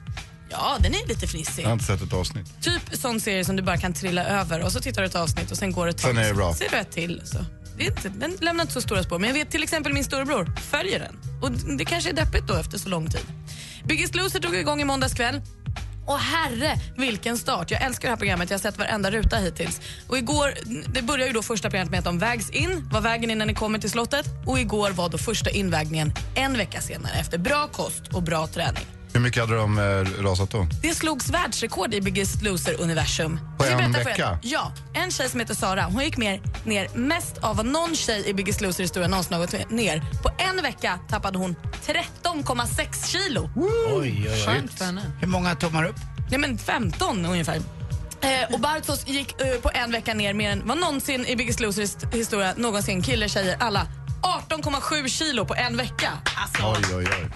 Ja, 0.51 0.77
den 0.81 0.95
är 0.95 1.09
lite 1.09 1.27
fnissig. 1.27 1.63
Jag 1.63 1.69
har 1.69 1.73
inte 1.73 1.85
sett 1.85 2.03
ett 2.03 2.13
avsnitt. 2.13 2.63
Typ 2.63 2.83
sån 2.93 3.21
serie 3.21 3.45
som 3.45 3.57
du 3.57 3.63
bara 3.63 3.77
kan 3.77 3.93
trilla 3.93 4.25
över 4.25 4.65
och 4.65 4.73
så 4.73 4.81
tittar 4.81 5.03
du 5.03 5.09
ett 5.09 5.15
avsnitt 5.15 5.51
och 5.51 5.57
sen 5.57 5.73
går 5.73 5.87
det 5.87 5.91
ett 5.91 5.99
tag. 5.99 6.11
Sen 6.15 6.25
är 6.25 6.29
det 6.29 6.35
bra. 6.35 6.55
Ser 6.55 6.69
du 6.71 6.77
ett 6.77 6.93
till. 6.93 7.23
Så. 7.25 7.39
Inte, 7.81 8.09
den 8.09 8.37
lämnar 8.41 8.63
inte 8.63 8.75
så 8.75 8.81
stora 8.81 9.03
spår. 9.03 9.19
Men 9.19 9.29
jag 9.29 9.35
vet 9.35 9.51
till 9.51 9.63
exempel 9.63 9.93
min 9.93 10.05
storebror 10.05 10.53
följer 10.71 10.99
den. 10.99 11.17
Och 11.43 11.77
det 11.79 11.85
kanske 11.85 12.11
är 12.11 12.15
deppigt 12.15 12.47
då 12.49 12.55
efter 12.55 12.79
så 12.79 12.89
lång 12.89 13.11
tid. 13.11 13.27
Biggest 13.85 14.15
Loser 14.15 14.41
drog 14.41 14.57
igång 14.57 14.81
i 14.81 14.85
måndags 14.85 15.15
kväll. 15.15 15.41
Och 16.07 16.19
herre, 16.19 16.75
vilken 16.97 17.39
start. 17.39 17.71
Jag 17.71 17.83
älskar 17.83 18.09
det 18.09 18.13
här 18.13 18.17
programmet. 18.17 18.51
Jag 18.51 18.59
har 18.59 18.61
sett 18.63 18.79
varenda 18.79 19.11
ruta 19.11 19.37
hittills. 19.37 19.81
Och 20.09 20.19
igår, 20.19 20.55
det 20.95 21.03
börjar 21.03 21.27
ju 21.27 21.33
då 21.33 21.43
första 21.43 21.71
programmet 21.71 21.91
med 21.91 21.99
att 21.99 22.05
de 22.05 22.19
vägs 22.19 22.51
in. 22.51 22.89
Var 22.93 23.01
vägen 23.01 23.31
in 23.31 23.39
när 23.39 23.47
ni 23.47 23.55
kommer 23.55 23.79
till 23.79 23.91
slottet. 23.91 24.27
Och 24.47 24.59
igår 24.59 24.91
var 24.91 25.09
då 25.09 25.19
första 25.19 25.51
invägningen 25.51 26.13
en 26.35 26.57
vecka 26.57 26.81
senare 26.81 27.13
efter 27.21 27.39
bra 27.39 27.69
kost 27.73 28.03
och 28.13 28.23
bra 28.23 28.47
träning. 28.47 28.98
Hur 29.13 29.21
mycket 29.21 29.41
hade 29.41 29.57
de 29.57 29.79
eh, 29.79 30.23
rasat 30.23 30.51
då? 30.51 30.67
Det 30.83 30.95
slogs 30.95 31.31
världsrekord 31.31 31.95
i 31.95 32.01
Biggest 32.01 32.43
Loser-universum. 32.43 33.41
På 33.59 33.65
Ska 33.65 33.73
en 33.73 33.79
berätta 33.79 33.99
för 33.99 34.05
vecka? 34.05 34.39
Ja. 34.43 34.73
En 34.95 35.11
tjej 35.11 35.29
som 35.29 35.41
heter 35.41 35.55
Sara 35.55 35.83
hon 35.85 36.05
gick 36.05 36.17
mer, 36.17 36.41
ner 36.65 36.89
mest 36.95 37.39
av 37.39 37.57
vad 37.57 37.67
någon 37.67 37.95
tjej 37.97 38.29
i 38.29 38.35
Biggest 38.35 38.61
Loser-historien 38.61 39.11
någonsin 39.11 39.33
har 39.33 39.41
gått 39.41 39.71
ner. 39.71 40.03
På 40.23 40.31
en 40.39 40.63
vecka 40.63 40.99
tappade 41.09 41.39
hon 41.39 41.57
13,6 41.87 43.07
kilo. 43.07 43.51
Oj, 43.57 43.71
oj, 43.93 44.29
oj. 44.33 44.45
Skönt 44.47 44.79
för 44.79 44.85
henne. 44.85 45.03
Hur 45.21 45.29
många 45.29 45.55
tummar 45.55 45.85
upp? 45.85 45.97
Nej, 46.31 46.39
men 46.41 46.59
15 46.59 47.27
ungefär. 47.27 47.57
Eh, 48.21 48.55
och 48.55 48.61
Bartos 48.61 49.09
gick 49.09 49.41
eh, 49.41 49.61
på 49.61 49.71
en 49.75 49.93
vecka 49.93 50.15
ner 50.15 50.35
mer 50.35 50.51
än 50.51 50.63
vad 50.67 50.79
någonsin 50.79 51.27
i 51.27 51.37
Biggest 51.37 51.61
Losers 51.61 51.97
historia 52.13 52.55
någonsin, 52.57 53.03
killar, 53.03 53.29
tjejer, 53.29 53.57
alla. 53.61 53.87
18,7 54.49 55.09
kilo 55.09 55.45
på 55.45 55.55
en 55.55 55.77
vecka. 55.77 56.11
Alltså, 56.37 56.87
Oj, 56.93 56.97
oj, 56.97 57.07
oj. 57.23 57.31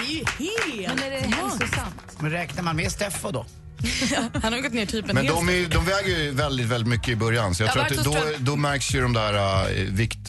Det 0.00 0.44
är 0.44 0.68
ju 0.68 0.78
helt... 0.80 0.94
Men 0.94 1.04
är 1.04 1.10
det 1.10 1.36
hälsosamt? 1.36 1.94
Men 2.18 2.30
räknar 2.30 2.62
man 2.62 2.76
med 2.76 2.92
Steffo 2.92 3.30
då? 3.30 3.46
Han 4.42 4.52
har 4.52 4.60
gått 4.60 4.72
ner 4.72 4.86
typ 4.86 5.08
en 5.08 5.14
Men 5.14 5.24
hel 5.24 5.34
de, 5.34 5.48
är, 5.48 5.68
de 5.68 5.84
väger 5.84 6.18
ju 6.18 6.30
väldigt, 6.30 6.66
väldigt 6.66 6.88
mycket 6.88 7.08
i 7.08 7.16
början. 7.16 7.54
Så 7.54 7.62
jag 7.62 7.68
Ja, 7.68 7.72
tror 7.72 7.82
att 7.82 7.88
det, 7.88 7.96
då, 7.96 8.12
tror 8.12 8.36
då 8.38 8.56
märks 8.56 8.94
ju 8.94 9.00
de 9.00 9.12
där 9.12 9.34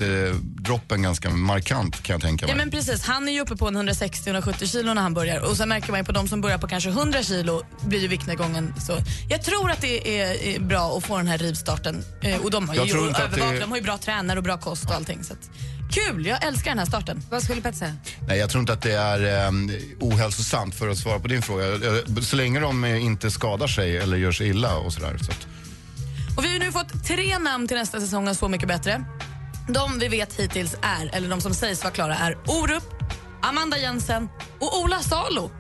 uh, 0.02 0.36
viktdroppen 0.62 1.02
ganska 1.02 1.30
markant 1.30 2.04
kan 2.04 2.14
jag 2.14 2.22
tänka 2.22 2.46
mig. 2.46 2.52
Ja 2.54 2.58
men 2.58 2.72
precis, 2.72 3.04
han 3.04 3.28
är 3.28 3.32
ju 3.34 3.40
uppe 3.42 3.56
på 3.56 3.68
en 3.68 3.78
160-170 3.90 4.66
kilo 4.72 4.94
när 4.94 5.02
han 5.02 5.14
börjar 5.14 5.40
och 5.42 5.58
sen 5.58 5.70
märker 5.70 5.92
man 5.92 6.00
ju 6.00 6.04
på 6.06 6.12
de 6.12 6.28
som 6.28 6.42
börjar 6.42 6.58
på 6.58 6.68
kanske 6.68 6.90
100 6.90 7.24
kilo 7.24 7.62
blir 7.86 8.00
ju 8.00 8.08
viktnedgången 8.08 8.74
så. 8.88 8.98
Jag 9.30 9.42
tror 9.44 9.72
att 9.72 9.82
det 9.82 10.20
är, 10.22 10.44
är 10.56 10.60
bra 10.60 10.98
att 10.98 11.04
få 11.06 11.18
den 11.18 11.28
här 11.28 11.38
rivstarten 11.38 12.04
eh, 12.22 12.38
och 12.42 12.52
de 12.52 12.70
har 12.70 12.76
Jag 12.76 12.86
ju 12.86 12.92
tror 12.94 13.08
inte 13.08 13.24
att 13.24 13.32
övervak- 13.32 13.52
det- 13.54 13.60
de 13.60 13.70
har 13.70 13.78
ju 13.78 13.84
bra 13.84 13.98
tränare 13.98 14.38
och 14.38 14.44
bra 14.44 14.58
kost 14.58 14.86
och 14.86 14.92
allting 14.96 15.24
så 15.24 15.34
att, 15.34 15.50
kul, 15.92 16.26
jag 16.26 16.44
älskar 16.46 16.72
den 16.72 16.80
här 16.80 16.86
starten. 16.86 17.22
Vad 17.30 17.44
skulle 17.44 17.62
Petter 17.62 17.78
säga? 17.78 17.96
Nej, 18.28 18.40
jag 18.40 18.50
tror 18.50 18.60
inte 18.62 18.74
att 18.74 18.82
det 18.82 18.94
är 18.94 19.48
um, 19.48 19.72
ohälsosamt 20.00 20.76
för 20.76 20.88
att 20.90 20.98
svara 20.98 21.20
på 21.20 21.28
din 21.28 21.42
fråga. 21.42 21.66
Eh, 21.68 22.22
Så 22.22 22.36
länge 22.36 22.60
de 22.60 22.84
eh, 22.84 23.06
inte 23.06 23.32
skadar 23.32 23.68
sig 23.68 23.98
eller 23.98 24.18
gör 24.18 24.32
sig 24.32 24.48
illa 24.48 24.78
och 24.78 24.94
sådär. 24.94 25.18
Så 25.22 25.32
att, 25.32 25.48
Och 26.38 26.44
vi 26.46 26.52
har 26.54 26.60
nu 26.60 26.72
fått 26.72 27.04
tre 27.08 27.40
namn 27.40 27.68
till 27.68 27.78
nästa 27.78 28.00
säsong 28.02 28.28
av 28.28 28.34
Så 28.34 28.48
mycket 28.48 28.68
bättre. 28.68 29.04
De 29.68 30.00
vi 30.00 30.08
vet 30.08 30.34
hittills 30.34 30.76
är, 30.82 31.10
eller 31.16 31.30
de 31.30 31.42
som 31.42 31.54
sägs 31.54 31.84
vara 31.84 31.94
klara 31.94 32.16
är 32.16 32.38
Orup, 32.48 32.84
Amanda 33.42 33.78
Jensen 33.78 34.30
och 34.60 34.80
Ola 34.80 35.00
Salo. 35.00 35.52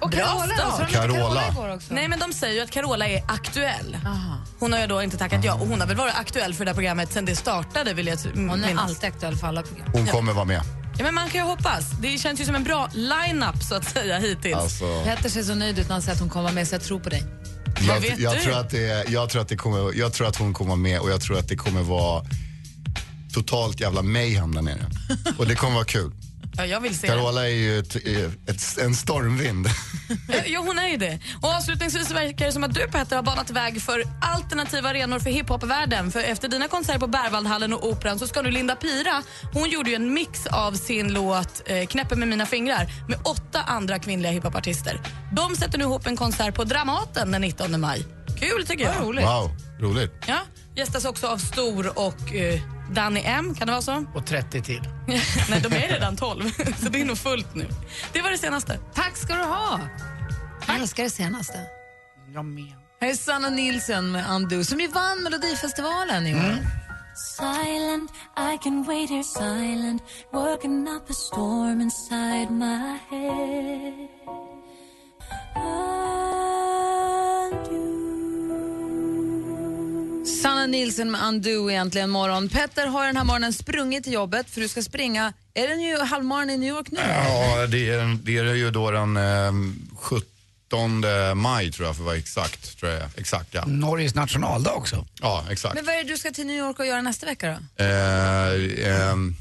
Och 0.00 0.10
Bra 0.10 0.18
Carola, 0.20 0.54
start. 0.54 0.90
Carola. 0.90 1.42
Carola. 1.42 1.78
Nej 1.88 2.08
men 2.08 2.18
de 2.18 2.32
säger 2.32 2.54
ju 2.54 2.60
att 2.60 2.70
Carola 2.70 3.08
är 3.08 3.22
aktuell. 3.28 3.96
Aha. 4.06 4.38
Hon 4.58 4.72
har 4.72 4.80
ju 4.80 4.86
då 4.86 5.02
inte 5.02 5.16
tackat 5.16 5.44
ja 5.44 5.54
och 5.54 5.66
hon 5.66 5.80
har 5.80 5.86
väl 5.88 5.96
varit 5.96 6.14
aktuell 6.14 6.54
för 6.54 6.64
det 6.64 6.70
här 6.70 6.74
programmet 6.74 7.12
sen 7.12 7.24
det 7.24 7.36
startade 7.36 7.94
vill 7.94 8.06
jag 8.06 8.16
Hon 8.34 8.50
är 8.50 8.56
minnas. 8.68 8.84
alltid 8.84 9.08
aktuell 9.08 9.36
för 9.36 9.46
alla 9.46 9.62
program. 9.62 9.86
hon 9.92 10.06
kommer 10.06 10.32
vara 10.32 10.44
med. 10.44 10.62
Ja 10.98 11.04
men 11.04 11.14
man 11.14 11.28
kan 11.30 11.40
ju 11.40 11.46
hoppas. 11.46 11.90
Det 12.02 12.18
känns 12.18 12.40
ju 12.40 12.44
som 12.44 12.54
en 12.54 12.64
bra 12.64 12.88
line-up 12.92 13.62
så 13.62 13.74
att 13.74 13.84
säga 13.84 14.18
hittills. 14.18 14.54
Alltså, 14.56 15.02
Petter 15.04 15.28
ser 15.28 15.42
så 15.42 15.54
nöjd 15.54 15.78
ut 15.78 15.88
när 15.88 15.92
han 15.92 16.02
säger 16.02 16.14
att 16.14 16.20
hon 16.20 16.28
kommer 16.30 16.42
vara 16.42 16.54
med 16.54 16.68
så 16.68 16.74
jag 16.74 16.82
tror 16.82 17.00
på 17.00 17.08
dig. 17.10 17.24
jag, 17.88 18.00
vet 18.00 18.18
jag, 18.18 18.36
du? 18.36 18.40
tror 18.40 18.58
att 18.58 18.70
det, 18.70 19.08
jag, 19.10 19.30
tror 19.30 19.42
att 19.42 19.48
det 19.48 19.56
kommer, 19.56 19.98
jag 19.98 20.12
tror 20.12 20.26
att 20.28 20.36
hon 20.36 20.54
kommer 20.54 20.76
med 20.76 21.00
och 21.00 21.10
jag 21.10 21.20
tror 21.20 21.38
att 21.38 21.48
det 21.48 21.56
kommer 21.56 21.82
vara 21.82 22.24
totalt 23.42 23.80
jävla 23.80 24.02
mayhem 24.02 24.54
där 24.54 24.62
nere. 24.62 24.90
Och 25.38 25.46
det 25.46 25.54
kommer 25.54 25.74
vara 25.74 25.84
kul. 25.84 26.12
Ja, 26.58 26.66
jag 26.66 26.80
vill 26.80 26.98
se 26.98 27.06
det. 27.06 27.12
Carola 27.12 27.48
är 27.48 27.52
ju 27.54 27.78
ett, 27.78 27.96
ett, 27.96 28.78
en 28.78 28.94
stormvind. 28.94 29.66
Ja, 30.46 30.60
hon 30.60 30.78
är 30.78 30.88
ju 30.88 30.96
det. 30.96 31.18
Och 31.42 31.48
avslutningsvis 31.48 32.10
verkar 32.10 32.46
det 32.46 32.52
som 32.52 32.64
att 32.64 32.74
du 32.74 32.88
Petter 32.88 33.16
har 33.16 33.22
banat 33.22 33.50
väg 33.50 33.82
för 33.82 34.04
alternativa 34.20 34.88
arenor 34.88 35.18
för 35.18 35.30
hiphopvärlden. 35.30 36.10
För 36.10 36.20
efter 36.20 36.48
dina 36.48 36.68
konserter 36.68 37.00
på 37.00 37.06
Berwaldhallen 37.06 37.72
och 37.72 37.88
Operan 37.88 38.18
så 38.18 38.26
ska 38.26 38.42
nu 38.42 38.50
Linda 38.50 38.76
Pira, 38.76 39.22
hon 39.52 39.70
gjorde 39.70 39.90
ju 39.90 39.96
en 39.96 40.14
mix 40.14 40.46
av 40.46 40.72
sin 40.72 41.12
låt 41.12 41.62
eh, 41.66 41.86
Knäpper 41.86 42.16
med 42.16 42.28
mina 42.28 42.46
fingrar 42.46 42.86
med 43.08 43.18
åtta 43.24 43.62
andra 43.62 43.98
kvinnliga 43.98 44.32
hiphopartister. 44.32 45.00
De 45.32 45.56
sätter 45.56 45.78
nu 45.78 45.84
ihop 45.84 46.06
en 46.06 46.16
konsert 46.16 46.54
på 46.54 46.64
Dramaten 46.64 47.30
den 47.30 47.40
19 47.40 47.80
maj. 47.80 48.04
Kul 48.40 48.66
tycker 48.66 48.84
jag. 48.84 48.94
Vad 48.94 49.02
roligt. 49.02 49.24
Wow, 49.24 49.50
roligt. 49.80 50.12
Ja, 50.26 50.38
gästas 50.76 51.04
också 51.04 51.26
av 51.26 51.38
Stor 51.38 51.98
och 51.98 52.34
eh, 52.34 52.60
Danny 52.92 53.22
M, 53.24 53.54
kan 53.54 53.66
det 53.66 53.72
vara 53.72 53.82
så? 53.82 54.04
Och 54.14 54.26
30 54.26 54.62
till. 54.62 54.82
Nej, 55.50 55.60
de 55.62 55.76
är 55.76 55.88
redan 55.88 56.16
12, 56.16 56.50
så 56.82 56.88
det 56.88 57.00
är 57.00 57.04
nog 57.04 57.18
fullt 57.18 57.54
nu. 57.54 57.66
Det 58.12 58.22
var 58.22 58.30
det 58.30 58.38
senaste. 58.38 58.78
Tack 58.94 59.16
ska 59.16 59.34
du 59.34 59.44
ha. 59.44 59.80
Jag 60.66 60.76
älskar 60.76 61.02
det 61.02 61.10
senaste. 61.10 61.58
Jag 62.34 62.44
med. 62.44 62.72
Här 63.00 63.08
är 63.08 63.14
Sanna 63.14 63.50
Nilsson 63.50 64.12
med 64.12 64.30
Undo 64.30 64.64
som 64.64 64.80
ju 64.80 64.88
vann 64.88 65.22
Melodifestivalen 65.22 66.26
i 66.26 66.34
år. 66.34 66.58
Silent, 67.36 68.10
I 68.36 68.58
can 68.62 68.82
wait 68.84 69.10
here 69.10 69.24
silent, 69.24 70.02
working 70.32 70.88
up 70.88 71.10
a 71.10 71.12
storm 71.12 71.80
inside 71.80 72.50
my 72.50 72.98
head. 73.10 74.08
Sanna 80.28 80.66
Nilsson 80.66 81.10
med 81.10 81.22
Undo 81.22 81.70
egentligen 81.70 82.10
morgon. 82.10 82.48
Petter 82.48 82.86
har 82.86 83.06
den 83.06 83.16
här 83.16 83.24
morgonen 83.24 83.52
sprungit 83.52 84.04
till 84.04 84.12
jobbet 84.12 84.50
för 84.50 84.60
du 84.60 84.68
ska 84.68 84.82
springa, 84.82 85.32
är 85.54 85.68
det 85.68 85.76
nu 85.76 85.98
halvmaraton 85.98 86.50
i 86.50 86.56
New 86.58 86.68
York 86.68 86.90
nu? 86.90 87.00
Ja, 87.00 87.66
det 87.66 87.90
är, 87.90 88.18
det 88.24 88.36
är 88.38 88.54
ju 88.54 88.70
då 88.70 88.90
den 88.90 89.16
eh, 89.16 89.52
17 89.96 91.04
maj 91.34 91.72
tror 91.72 91.86
jag 91.88 91.96
för 91.96 92.02
att 92.02 92.06
vara 92.06 92.16
exakt. 92.16 92.78
Tror 92.78 92.92
jag. 92.92 93.02
Exakt 93.16 93.54
ja. 93.54 93.64
Norges 93.66 94.14
nationaldag 94.14 94.72
också. 94.74 95.06
Ja, 95.20 95.44
exakt. 95.50 95.74
Men 95.74 95.84
vad 95.84 95.94
är 95.94 96.04
det 96.04 96.08
du 96.10 96.18
ska 96.18 96.30
till 96.30 96.46
New 96.46 96.56
York 96.56 96.78
och 96.78 96.86
göra 96.86 97.02
nästa 97.02 97.26
vecka 97.26 97.48
då? 97.76 97.84
Eh, 97.84 99.10
ehm, 99.10 99.34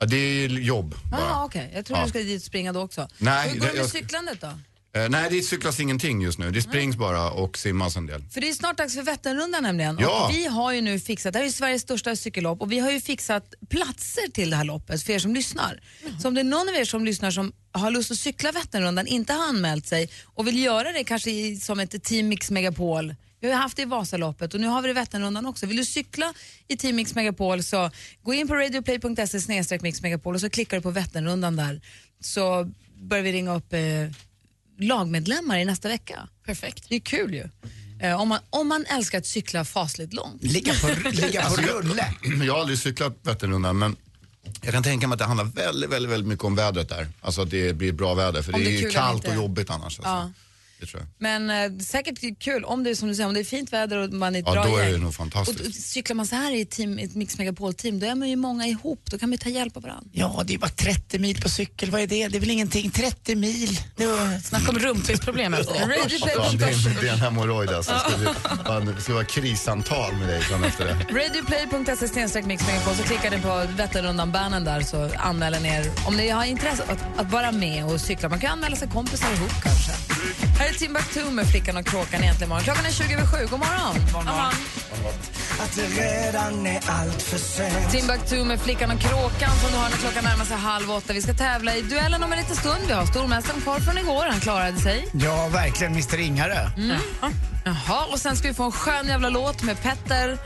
ja, 0.00 0.06
det 0.06 0.16
är 0.16 0.48
jobb 0.48 0.94
bara. 1.10 1.20
Ah, 1.34 1.44
okej. 1.44 1.70
Jag 1.74 1.84
tror 1.86 1.98
Ja. 1.98 2.04
du 2.04 2.10
ska 2.10 2.18
dit 2.18 2.40
och 2.40 2.46
springa 2.46 2.72
då 2.72 2.80
också. 2.80 3.08
Nej, 3.18 3.48
Hur 3.50 3.58
går 3.60 3.66
det 3.66 3.72
det- 3.72 3.76
med 3.78 3.84
jag- 3.84 3.90
cyklandet 3.90 4.40
då? 4.40 4.58
Eh, 4.96 5.08
nej, 5.08 5.30
det 5.30 5.42
cyklas 5.42 5.80
ingenting 5.80 6.22
just 6.22 6.38
nu. 6.38 6.50
Det 6.50 6.62
springs 6.62 6.96
bara 6.96 7.30
och 7.30 7.58
simmas 7.58 7.96
en 7.96 8.06
del. 8.06 8.22
För 8.30 8.40
det 8.40 8.48
är 8.48 8.52
snart 8.52 8.76
dags 8.76 8.94
för 8.94 9.02
Vätternrundan 9.02 9.62
nämligen. 9.62 9.98
Ja. 10.00 10.24
Och 10.24 10.34
vi 10.34 10.46
har 10.46 10.72
ju 10.72 10.80
nu 10.80 11.00
fixat, 11.00 11.32
det 11.32 11.38
här 11.38 11.44
är 11.44 11.48
ju 11.48 11.52
Sveriges 11.52 11.82
största 11.82 12.16
cykellopp 12.16 12.60
och 12.60 12.72
vi 12.72 12.78
har 12.78 12.90
ju 12.90 13.00
fixat 13.00 13.54
platser 13.68 14.30
till 14.32 14.50
det 14.50 14.56
här 14.56 14.64
loppet 14.64 15.02
för 15.02 15.12
er 15.12 15.18
som 15.18 15.34
lyssnar. 15.34 15.80
Så 16.22 16.28
om 16.28 16.34
det 16.34 16.40
är 16.40 16.44
någon 16.44 16.68
av 16.68 16.74
er 16.74 16.84
som 16.84 17.04
lyssnar 17.04 17.30
som 17.30 17.52
har 17.72 17.90
lust 17.90 18.10
att 18.10 18.18
cykla 18.18 18.52
Vätternrundan, 18.52 19.06
inte 19.06 19.32
har 19.32 19.48
anmält 19.48 19.86
sig 19.86 20.10
och 20.24 20.46
vill 20.46 20.58
göra 20.64 20.92
det 20.92 21.04
kanske 21.04 21.30
i, 21.30 21.56
som 21.56 21.80
ett 21.80 22.04
Team 22.04 22.28
Mix 22.28 22.50
Megapol 22.50 23.14
vi 23.40 23.46
har 23.46 23.54
ju 23.54 23.60
haft 23.60 23.76
det 23.76 23.82
i 23.82 23.84
Vasaloppet 23.84 24.54
och 24.54 24.60
nu 24.60 24.66
har 24.66 24.82
vi 24.82 24.88
det 24.88 24.90
i 24.90 24.94
Vätternrundan 24.94 25.46
också. 25.46 25.66
Vill 25.66 25.76
du 25.76 25.84
cykla 25.84 26.34
i 26.68 26.76
Team 26.76 26.96
Mix 26.96 27.14
Megapol 27.14 27.62
så 27.62 27.90
gå 28.22 28.34
in 28.34 28.48
på 28.48 28.54
radioplay.se 28.54 29.40
snedstreck 29.40 29.82
Mix 29.82 30.02
Megapol 30.02 30.34
och 30.34 30.40
så 30.40 30.50
klickar 30.50 30.76
du 30.76 30.82
på 30.82 30.90
Vätternrundan 30.90 31.56
där. 31.56 31.80
Så 32.20 32.70
börjar 32.94 33.24
vi 33.24 33.32
ringa 33.32 33.54
upp 33.54 33.72
eh, 33.72 33.80
lagmedlemmar 34.78 35.58
i 35.58 35.64
nästa 35.64 35.88
vecka. 35.88 36.28
Perfekt. 36.46 36.84
Det 36.88 36.94
är 36.94 37.00
kul 37.00 37.34
ju. 37.34 37.48
Eh, 38.02 38.20
om, 38.20 38.28
man, 38.28 38.38
om 38.50 38.68
man 38.68 38.84
älskar 38.86 39.18
att 39.18 39.26
cykla 39.26 39.64
fasligt 39.64 40.12
långt. 40.12 40.42
Ligga 40.42 40.74
på, 40.74 41.10
ligga 41.10 41.42
på 41.48 41.54
rulle. 41.62 42.14
Jag 42.46 42.54
har 42.54 42.60
aldrig 42.60 42.78
cyklat 42.78 43.16
Vätternrundan 43.22 43.78
men 43.78 43.96
jag 44.62 44.72
kan 44.74 44.82
tänka 44.82 45.06
mig 45.08 45.14
att 45.14 45.18
det 45.18 45.24
handlar 45.24 45.44
väldigt, 45.44 45.90
väldigt, 45.90 46.10
väldigt 46.12 46.28
mycket 46.28 46.44
om 46.44 46.54
vädret 46.54 46.88
där. 46.88 47.08
Alltså 47.20 47.42
att 47.42 47.50
det 47.50 47.72
blir 47.72 47.92
bra 47.92 48.14
väder 48.14 48.42
för 48.42 48.54
Om 48.54 48.60
det 48.60 48.64
det 48.66 48.70
är 48.70 48.74
är, 48.76 48.80
kul 48.80 48.88
ju 48.90 48.94
kallt 48.94 49.16
inte. 49.24 49.28
och 49.28 49.34
jobbigt 49.36 49.70
annars. 49.70 49.84
Alltså. 49.84 50.02
Ja. 50.02 50.30
Det 50.80 50.86
tror 50.86 51.02
jag. 51.02 51.08
Men 51.18 51.50
eh, 51.74 51.78
säkert 51.78 52.38
kul 52.42 52.64
om 52.64 52.84
det 52.84 52.90
är 52.90 52.94
som 52.94 53.08
du 53.08 53.14
säger, 53.14 53.26
om 53.28 53.34
det 53.34 53.40
är 53.40 53.44
fint 53.44 53.72
väder 53.72 53.96
och 53.96 54.12
man 54.12 54.34
är 54.34 54.38
ett 54.38 54.44
Ja, 54.46 54.52
bra 54.52 54.64
då 54.64 54.76
är 54.76 54.84
det 54.84 54.90
gäng. 54.90 55.00
nog 55.02 55.14
fantastiskt. 55.14 55.60
Och, 55.60 55.66
och 55.66 55.72
cyklar 55.74 56.14
man 56.14 56.26
så 56.26 56.36
här 56.36 56.54
i 56.54 56.60
ett, 56.60 56.70
team, 56.70 56.98
ett 56.98 57.14
Mix 57.14 57.38
Megapol-team, 57.38 58.00
då 58.00 58.06
är 58.06 58.14
man 58.14 58.28
ju 58.28 58.36
många 58.36 58.66
ihop. 58.66 59.02
Då 59.10 59.18
kan 59.18 59.28
man 59.28 59.32
ju 59.34 59.38
ta 59.38 59.48
hjälp 59.48 59.76
av 59.76 59.82
varandra. 59.82 60.10
Ja, 60.12 60.42
det 60.46 60.54
är 60.54 60.58
bara 60.58 60.70
30 60.70 61.18
mil 61.18 61.42
på 61.42 61.48
cykel. 61.48 61.90
Vad 61.90 62.00
är 62.00 62.06
det? 62.06 62.28
Det 62.28 62.38
är 62.38 62.40
väl 62.40 62.50
ingenting? 62.50 62.90
30 62.90 63.34
mil. 63.34 63.80
Det 63.96 64.06
var... 64.06 64.40
Snacka 64.40 64.70
om 64.70 64.78
rumpisproblem 64.78 65.54
efter. 65.54 65.74
Ja, 65.80 65.86
det, 65.86 65.94
är, 65.94 67.00
det 67.00 67.08
är 67.08 67.12
en 67.12 67.18
hemorrojd 67.20 67.70
alltså. 67.70 67.92
Det 67.92 67.98
ska, 68.00 68.18
bli, 68.80 68.92
det 68.94 69.00
ska 69.02 69.12
vara 69.14 69.24
krisantal 69.24 70.16
med 70.16 70.28
dig 70.28 70.42
sen 70.42 70.64
efter 70.64 70.84
det. 70.84 70.94
Radioplay.se 70.94 72.08
snedstreck 72.08 72.44
Mix 72.46 72.66
Megapol 72.66 72.94
så 72.94 73.02
klickar 73.02 73.30
ni 73.30 73.38
på 73.40 73.66
Vätternrundan-bannen 73.76 74.64
där 74.64 74.80
så 74.80 75.10
anmäler 75.16 75.60
ni 75.60 75.68
er 75.68 75.90
om 76.06 76.16
ni 76.16 76.28
har 76.28 76.44
intresse 76.44 76.82
att, 76.88 77.18
att 77.20 77.32
vara 77.32 77.52
med 77.52 77.84
och 77.84 78.00
cykla. 78.00 78.28
Man 78.28 78.40
kan 78.40 78.50
anmäla 78.50 78.76
sig 78.76 78.88
kompisar 78.88 79.32
ihop 79.32 79.52
kanske. 79.62 79.92
Här 80.58 80.68
är 80.68 80.72
Timbuktu 80.72 81.30
med 81.30 81.50
Flickan 81.50 81.76
och 81.76 81.86
Kråkan 81.86 82.22
egentligen 82.22 82.48
morgon. 82.48 82.64
Klockan 82.64 82.86
är 82.86 82.90
20 82.90 83.14
över 83.14 83.26
sju. 83.26 83.46
God 83.50 83.58
morgon! 83.58 83.94
God 84.12 84.24
morgon. 84.24 84.52
Att 85.60 85.76
det 85.76 85.86
redan 86.02 86.66
är 86.66 86.80
allt 86.86 87.22
för 87.22 87.38
sent 87.38 87.90
Timbuktu 87.90 88.44
med 88.44 88.60
Flickan 88.60 88.90
och 88.90 89.00
Kråkan 89.00 89.50
som 89.62 89.70
du 89.70 89.76
har 89.76 89.88
när 89.90 89.96
klockan 89.96 90.24
närmar 90.24 90.44
sig 90.44 90.56
halv 90.56 90.90
åtta. 90.90 91.12
Vi 91.12 91.22
ska 91.22 91.34
tävla 91.34 91.76
i 91.76 91.82
duellen 91.82 92.22
om 92.24 92.32
en 92.32 92.38
liten 92.38 92.56
stund. 92.56 92.80
Vi 92.86 92.92
har 92.92 93.06
stormästaren 93.06 93.60
kvar 93.60 93.78
från 93.80 93.98
igår. 93.98 94.26
Han 94.30 94.40
klarade 94.40 94.76
sig. 94.80 95.08
Ja, 95.12 95.48
verkligen. 95.48 95.92
Mr 95.92 96.18
Ingarö. 96.20 96.70
Jaha, 97.64 98.04
och 98.12 98.18
sen 98.18 98.36
ska 98.36 98.48
vi 98.48 98.54
få 98.54 98.64
en 98.64 98.72
skön 98.72 99.06
jävla 99.06 99.28
låt 99.28 99.62
med 99.62 99.82
Petter. 99.82 100.38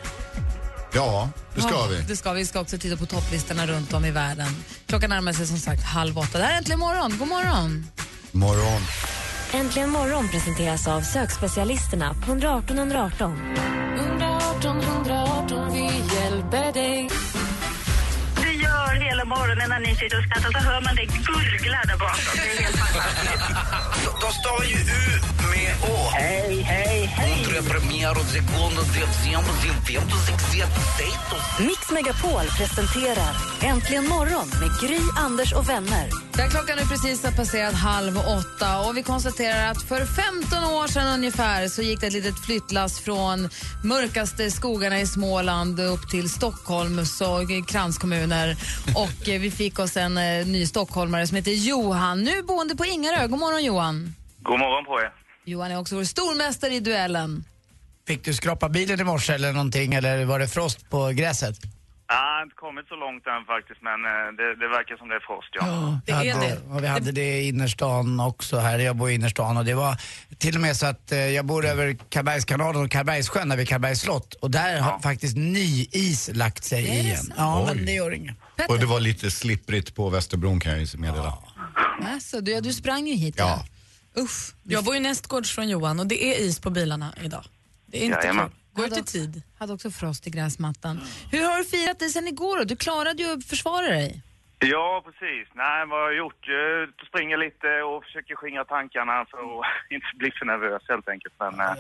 Ja, 0.95 1.29
det 1.55 1.61
ska 1.61 1.71
Ja, 1.71 1.87
vi. 1.91 1.97
Det 2.09 2.17
ska 2.17 2.33
vi. 2.33 2.41
Vi 2.41 2.47
ska 2.47 2.61
också 2.61 2.79
titta 2.79 2.97
på 2.97 3.07
topplistorna 3.07 3.67
runt 3.67 3.93
om 3.93 4.05
i 4.05 4.11
världen. 4.11 4.57
Klockan 4.87 5.11
närmar 5.11 5.33
sig 5.33 5.47
som 5.47 5.59
sagt 5.59 5.83
halv 5.83 6.19
åtta. 6.19 6.38
Det 6.38 6.45
här 6.45 6.52
är 6.52 6.59
Äntligen 6.59 6.79
morgon. 6.81 7.19
God 7.19 7.29
morgon! 7.29 7.87
Morgon. 8.33 8.83
Äntligen 9.54 9.90
morgon 9.90 10.28
presenteras 10.28 10.88
av 10.88 11.00
sökspecialisterna 11.00 12.14
på 12.14 12.26
118 12.32 12.78
118. 12.78 13.38
118 13.97 14.80
118, 14.80 15.73
vi 15.73 15.85
hjälper 16.14 16.73
dig. 16.73 17.11
Det 18.37 18.52
gör 18.52 18.94
hela 18.94 19.25
morgonen 19.25 19.68
när 19.68 19.80
ni 19.80 19.94
sitter 19.94 20.18
och 20.18 20.25
skrattar 20.25 20.61
så 20.61 20.68
hör 20.68 20.80
man 20.80 20.94
det 20.97 21.04
gurgla 21.04 21.80
där 21.87 21.99
bakom. 21.99 22.35
Det 22.35 22.40
är 22.40 22.62
helt 22.62 22.76
fantastiskt. 22.76 23.49
De 24.21 24.32
stavar 24.32 24.64
ju 24.64 24.76
U 24.76 25.42
Å 25.52 26.11
Hej, 26.18 26.62
hej, 26.62 27.06
hej. 27.06 27.32
Mix 31.61 31.90
Megapol 31.90 32.47
presenterar 32.59 33.35
Äntligen 33.62 34.09
morgon 34.09 34.49
med 34.61 34.80
Gry, 34.80 35.00
Anders 35.16 35.52
och 35.52 35.68
vänner. 35.68 36.09
Där 36.32 36.49
klockan 36.49 36.78
är 36.78 36.85
precis 36.85 37.25
har 37.25 37.32
passerat 37.32 37.75
halv 37.75 38.18
åtta 38.18 38.80
och 38.80 38.97
vi 38.97 39.02
konstaterar 39.02 39.71
att 39.71 39.82
för 39.82 40.04
15 40.04 40.64
år 40.64 40.87
sedan 40.87 41.14
ungefär 41.14 41.68
så 41.68 41.82
gick 41.82 42.00
det 42.00 42.06
ett 42.06 42.12
litet 42.12 42.44
flyttlass 42.44 43.00
från 43.00 43.49
mörkaste 43.85 44.50
skogarna 44.50 45.00
i 45.00 45.06
Småland 45.06 45.80
upp 45.80 46.11
till 46.11 46.30
Stockholms 46.30 47.21
och 47.21 47.68
kranskommuner 47.68 48.56
och 48.97 49.26
vi 49.26 49.50
fick 49.50 49.78
oss 49.78 49.97
en 49.97 50.18
eh, 50.18 50.47
ny 50.47 50.66
stockholmare 50.66 51.26
som 51.26 51.37
heter 51.37 51.52
Johan, 51.52 52.23
nu 52.23 52.42
boende 52.42 52.76
på 52.76 52.85
Ingarö. 52.85 53.26
God 53.26 53.38
morgon 53.38 53.64
Johan. 53.64 54.14
God 54.42 54.59
morgon 54.59 54.85
på 54.85 55.00
er. 55.00 55.22
Johan 55.45 55.71
är 55.71 55.79
också 55.79 55.97
vår 55.97 56.05
stormästare 56.05 56.75
i 56.75 56.81
duellen. 56.81 57.45
Fick 58.07 58.25
du 58.25 58.35
skrapa 58.35 58.69
bilen 58.69 59.01
i 59.01 59.05
morse 59.05 59.33
eller 59.33 59.53
någonting 59.53 59.95
eller 59.95 60.25
var 60.25 60.39
det 60.39 60.49
frost 60.49 60.91
på 60.91 61.09
gräset? 61.09 61.57
Jag 62.07 62.17
har 62.17 62.43
inte 62.43 62.55
kommit 62.55 62.87
så 62.89 62.97
långt 62.97 63.27
än 63.27 63.45
faktiskt, 63.45 63.83
men 63.83 64.05
eh, 64.05 64.33
det, 64.39 64.57
det 64.63 64.69
verkar 64.69 64.97
som 64.97 65.09
det 65.09 65.15
är 65.15 65.21
frost, 65.21 65.49
ja. 65.53 66.01
Det 66.07 66.13
vi 66.13 66.29
är 66.29 66.35
hade, 66.35 66.47
det. 66.47 66.75
Och 66.75 66.83
vi 66.85 66.87
hade 66.87 67.13
det 67.13 67.41
i 67.41 67.49
innerstan 67.49 68.21
också 68.21 68.59
här. 68.59 68.79
Jag 68.79 68.97
bor 68.97 69.11
i 69.11 69.15
innerstan 69.15 69.57
och 69.57 69.65
det 69.65 69.75
var 69.75 69.97
till 70.39 70.55
och 70.55 70.61
med 70.61 70.77
så 70.77 70.87
att 70.87 71.13
eh, 71.13 71.19
jag 71.19 71.45
bor 71.45 71.67
över 71.67 71.97
Karlbergskanalen 72.09 72.85
och 72.85 72.91
Karlbergssjön 72.91 73.49
där 73.49 73.57
vid 73.57 73.69
Karlbergs 73.69 74.01
slott 74.01 74.35
och 74.35 74.51
där 74.51 74.81
har 74.81 74.99
faktiskt 74.99 75.37
ny 75.37 75.87
is 75.93 76.31
lagt 76.35 76.65
sig 76.65 76.83
det 76.83 76.89
igen. 76.89 77.33
Ja, 77.37 77.67
Oj. 77.69 77.75
men 77.75 77.87
det 77.87 77.93
gör 77.93 78.11
inget. 78.11 78.37
Och 78.69 78.79
det 78.79 78.87
var 78.87 79.01
lite 79.01 79.31
slipprigt 79.31 79.95
på 79.95 80.11
Västerbron 80.11 80.61
kan 80.61 80.73
jag 80.73 80.83
ju 80.83 80.99
meddela. 80.99 81.39
Alltså, 82.03 82.41
du, 82.41 82.53
ja, 82.53 82.61
du 82.61 82.73
sprang 82.73 83.07
ju 83.07 83.15
hit. 83.15 83.35
Ja. 83.39 83.65
Usch. 84.19 84.54
Jag 84.62 84.85
bor 84.85 84.95
ju 84.95 85.00
nästgårds 85.00 85.54
från 85.54 85.69
Johan 85.69 86.00
och 86.00 86.07
det 86.07 86.25
är 86.25 86.40
is 86.40 86.61
på 86.61 86.71
bilarna 86.71 87.14
idag. 87.25 87.45
Det 87.87 88.02
är 88.02 88.07
inte 88.07 88.23
kul. 88.23 88.50
Gå 88.75 88.85
ut 88.85 88.90
Hade 88.90 89.00
i 89.00 89.04
tid. 89.04 89.42
Hade 89.59 89.73
också 89.73 89.90
frost 89.90 90.26
i 90.26 90.31
gräsmattan. 90.31 91.00
Hur 91.33 91.45
har 91.45 91.59
du 91.59 91.64
firat 91.64 91.99
dig 91.99 92.09
sen 92.09 92.28
igår 92.28 92.59
då? 92.59 92.64
Du 92.64 92.76
klarade 92.76 93.23
ju 93.23 93.33
att 93.33 93.45
försvara 93.45 93.87
dig. 93.88 94.23
Ja, 94.59 95.02
precis. 95.04 95.49
Nej, 95.54 95.87
vad 95.87 95.99
har 96.00 96.07
jag 96.11 96.16
gjort? 96.16 96.49
Jag 96.49 97.07
springer 97.09 97.37
lite 97.37 97.83
och 97.83 98.04
försöker 98.04 98.35
skingra 98.37 98.64
tankarna 98.64 99.26
för 99.31 99.38
att 99.38 99.64
inte 99.90 100.07
bli 100.14 100.31
för 100.38 100.47
nervös 100.47 100.83
helt 100.88 101.09
enkelt. 101.09 101.35
Men, 101.38 101.61
eh, 101.61 101.75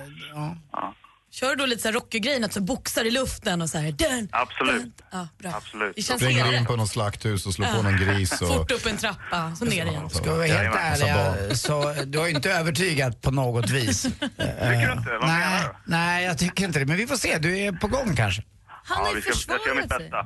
Ja. 0.72 0.94
Kör 1.34 1.48
du 1.50 1.54
då 1.54 1.66
lite 1.66 1.82
så 1.82 1.88
här 1.88 1.92
rockergrejen, 1.92 2.44
att 2.44 2.54
du 2.54 2.60
boxar 2.60 3.04
i 3.04 3.10
luften 3.10 3.62
och 3.62 3.70
så 3.70 3.78
här... 3.78 3.92
Dun, 3.92 4.28
Absolut. 4.32 4.82
dun. 4.82 4.92
Ja, 5.10 5.28
bra. 5.38 5.52
Absolut. 5.54 5.92
Det 5.96 6.02
känns 6.02 6.20
Springer 6.22 6.52
in 6.52 6.66
på 6.66 6.76
något 6.76 6.88
slakthus 6.88 7.46
och 7.46 7.54
slår 7.54 7.66
på 7.66 7.82
någon 7.82 7.96
gris. 7.96 8.32
Och, 8.42 8.48
Fort 8.48 8.70
upp 8.70 8.86
en 8.86 8.96
trappa, 8.96 9.56
så 9.56 9.64
ner 9.64 9.86
igen. 9.86 10.10
Ska 10.10 10.22
vi 10.22 10.28
vara 10.28 10.46
helt 10.46 10.76
ärliga 10.76 11.54
så 11.54 11.94
du 12.06 12.18
har 12.18 12.26
ju 12.26 12.34
inte 12.34 12.52
övertygat 12.52 13.20
på 13.20 13.30
något 13.30 13.70
vis. 13.70 14.02
Tycker 14.20 14.86
du 14.86 14.92
inte? 14.92 15.10
Vad 15.20 15.28
nej, 15.28 15.38
menar 15.38 15.62
du? 15.62 15.74
nej, 15.84 16.24
jag 16.24 16.38
tycker 16.38 16.64
inte 16.64 16.78
det. 16.78 16.86
Men 16.86 16.96
vi 16.96 17.06
får 17.06 17.16
se, 17.16 17.38
du 17.38 17.58
är 17.58 17.72
på 17.72 17.86
gång 17.86 18.16
kanske. 18.16 18.42
Han 18.84 18.98
Ja, 19.00 19.08
har 19.08 19.14
ju 19.16 19.22
ska, 19.22 19.32
försvarat 19.32 19.62
sig. 19.62 19.74
bästa. 19.98 20.16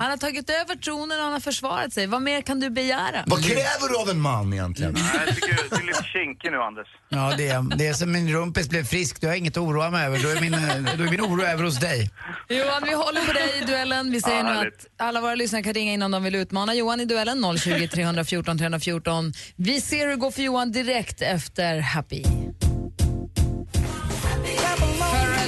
Han 0.00 0.10
har 0.10 0.16
tagit 0.16 0.50
över 0.50 0.74
tronen 0.76 1.18
och 1.18 1.24
han 1.24 1.32
har 1.32 1.40
försvarat 1.40 1.92
sig. 1.92 2.06
Vad 2.06 2.22
mer 2.22 2.40
kan 2.42 2.60
du 2.60 2.70
begära? 2.70 3.24
Vad 3.26 3.44
kräver 3.44 3.88
du 3.88 3.96
av 3.98 4.08
en 4.10 4.20
man 4.20 4.52
egentligen? 4.52 4.92
Nej, 4.92 5.04
jag 5.26 5.34
tycker 5.34 5.48
du 5.70 5.76
är 5.76 5.86
lite 5.86 6.02
kinkig 6.02 6.50
nu, 6.52 6.58
Anders. 6.62 6.86
Ja, 7.08 7.34
det 7.36 7.48
är, 7.48 7.76
det 7.76 7.86
är 7.86 7.92
som 7.94 8.12
min 8.12 8.32
rumpis 8.32 8.68
blev 8.68 8.84
frisk, 8.84 9.20
du 9.20 9.26
har 9.26 9.34
inget 9.34 9.56
att 9.56 9.62
oroa 9.62 9.90
mig 9.90 10.06
över. 10.06 10.18
Då 10.22 10.28
är 10.28 10.40
min, 10.40 10.52
då 10.98 11.04
är 11.04 11.10
min 11.10 11.20
oro 11.20 11.42
över 11.42 11.64
hos 11.64 11.78
dig. 11.80 12.10
Johan, 12.48 12.82
vi 12.84 12.92
håller 12.92 13.26
på 13.26 13.32
dig 13.32 13.60
i 13.62 13.64
duellen. 13.64 14.10
Vi 14.10 14.20
säger 14.20 14.44
Ja, 14.44 14.62
nu 14.62 14.68
att 14.68 14.86
alla 15.06 15.20
våra 15.20 15.34
lyssnare 15.34 15.62
kan 15.62 15.74
ringa 15.74 15.92
in 15.92 16.02
om 16.02 16.10
de 16.10 16.22
vill 16.22 16.34
utmana 16.34 16.74
Johan 16.74 17.00
i 17.00 17.04
duellen. 17.04 17.58
020 17.58 17.88
314 17.88 18.58
314. 18.58 19.32
Vi 19.56 19.80
ser 19.80 19.98
hur 20.04 20.08
det 20.08 20.16
går 20.16 20.30
för 20.30 20.42
Johan 20.42 20.72
direkt 20.72 21.22
efter 21.22 21.78
Happy. 21.80 22.22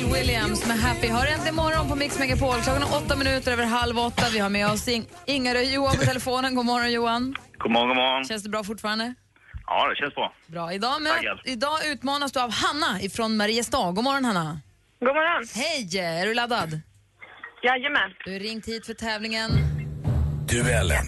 Pharrell 0.00 0.12
Williams 0.12 0.66
med 0.66 0.78
Happy. 0.78 1.08
Hör 1.08 1.26
äntligen 1.26 1.54
morgon 1.54 1.88
på 1.88 1.94
Mix 1.94 2.18
Megapol. 2.18 2.54
Klockan 2.54 2.82
är 2.82 2.96
åtta 2.96 3.16
minuter 3.16 3.52
över 3.52 3.64
halv 3.64 3.98
åtta. 3.98 4.24
Vi 4.32 4.38
har 4.38 4.50
med 4.50 4.66
oss 4.66 4.88
In 4.88 5.06
Ingar 5.26 5.54
och 5.54 5.64
Johan 5.64 5.96
på 5.96 6.04
telefonen. 6.04 6.54
God 6.54 6.66
morgon 6.66 6.92
Johan. 6.92 7.36
God 7.58 7.72
morgon, 7.72 7.88
god 7.88 7.96
morgon. 7.96 8.24
Känns 8.24 8.42
det 8.42 8.48
bra 8.48 8.64
fortfarande? 8.64 9.14
Ja, 9.66 9.88
det 9.88 9.96
känns 9.96 10.14
bra. 10.14 10.32
Bra. 10.46 10.72
Idag, 10.72 11.02
med, 11.02 11.12
idag 11.44 11.86
utmanas 11.86 12.32
du 12.32 12.40
av 12.40 12.52
Hanna 12.52 13.00
ifrån 13.02 13.36
Mariestad. 13.36 13.92
God 13.92 14.04
morgon 14.04 14.24
Hanna. 14.24 14.60
God 15.00 15.08
morgon. 15.08 15.46
Hej! 15.54 15.98
Är 15.98 16.26
du 16.26 16.34
laddad? 16.34 16.80
Jajamän. 17.62 18.10
Du 18.24 18.36
är 18.36 18.40
ringt 18.40 18.66
hit 18.66 18.86
för 18.86 18.94
tävlingen. 18.94 19.50
Duellen. 20.48 21.06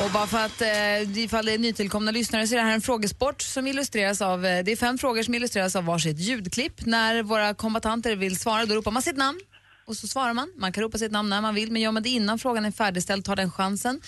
Och 0.00 0.10
bara 0.10 0.26
för 0.26 0.44
att 0.44 0.60
eh, 0.60 1.18
ifall 1.18 1.46
det 1.46 1.52
är 1.52 1.58
nytillkomna 1.58 2.10
lyssnare 2.10 2.46
så 2.46 2.54
är 2.54 2.58
det 2.58 2.64
här 2.64 2.74
en 2.74 2.80
frågesport 2.80 3.42
som 3.42 3.66
illustreras 3.66 4.22
av, 4.22 4.46
eh, 4.46 4.64
det 4.64 4.72
är 4.72 4.76
fem 4.76 4.98
frågor 4.98 5.22
som 5.22 5.34
illustreras 5.34 5.76
av 5.76 5.84
varsitt 5.84 6.18
ljudklipp. 6.18 6.86
När 6.86 7.22
våra 7.22 7.54
kombatanter 7.54 8.16
vill 8.16 8.38
svara 8.38 8.66
då 8.66 8.74
ropar 8.74 8.90
man 8.90 9.02
sitt 9.02 9.16
namn 9.16 9.40
och 9.86 9.96
så 9.96 10.06
svarar 10.06 10.32
man. 10.34 10.52
Man 10.56 10.72
kan 10.72 10.82
ropa 10.82 10.98
sitt 10.98 11.12
namn 11.12 11.28
när 11.30 11.40
man 11.40 11.54
vill 11.54 11.72
men 11.72 11.82
gör 11.82 11.92
man 11.92 12.02
det 12.02 12.08
innan 12.08 12.38
frågan 12.38 12.64
är 12.64 12.70
färdigställd 12.70 13.24
tar 13.24 13.36
den 13.36 13.50
chansen. 13.50 14.00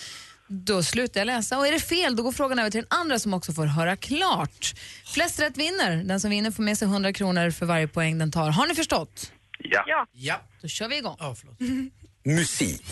Då 0.47 0.83
slutar 0.83 1.21
jag 1.21 1.25
läsa 1.25 1.57
och 1.57 1.67
är 1.67 1.71
det 1.71 1.79
fel 1.79 2.15
då 2.15 2.23
går 2.23 2.31
frågan 2.31 2.59
över 2.59 2.69
till 2.71 2.81
den 2.81 2.99
andra 2.99 3.19
som 3.19 3.33
också 3.33 3.53
får 3.53 3.65
höra 3.65 3.95
klart. 3.97 4.73
Flest 5.05 5.39
rätt 5.39 5.57
vinner. 5.57 6.03
Den 6.03 6.19
som 6.19 6.29
vinner 6.29 6.51
får 6.51 6.63
med 6.63 6.77
sig 6.77 6.85
100 6.87 7.13
kronor 7.13 7.51
för 7.51 7.65
varje 7.65 7.87
poäng 7.87 8.17
den 8.17 8.31
tar. 8.31 8.49
Har 8.49 8.67
ni 8.67 8.75
förstått? 8.75 9.31
Ja. 9.59 9.83
Ja. 9.87 10.05
Ja. 10.11 10.41
Då 10.61 10.67
kör 10.67 10.87
vi 10.87 10.97
igång. 10.97 11.15
Ja, 11.19 11.35
förlåt. 11.39 11.59
Musik. 12.25 12.85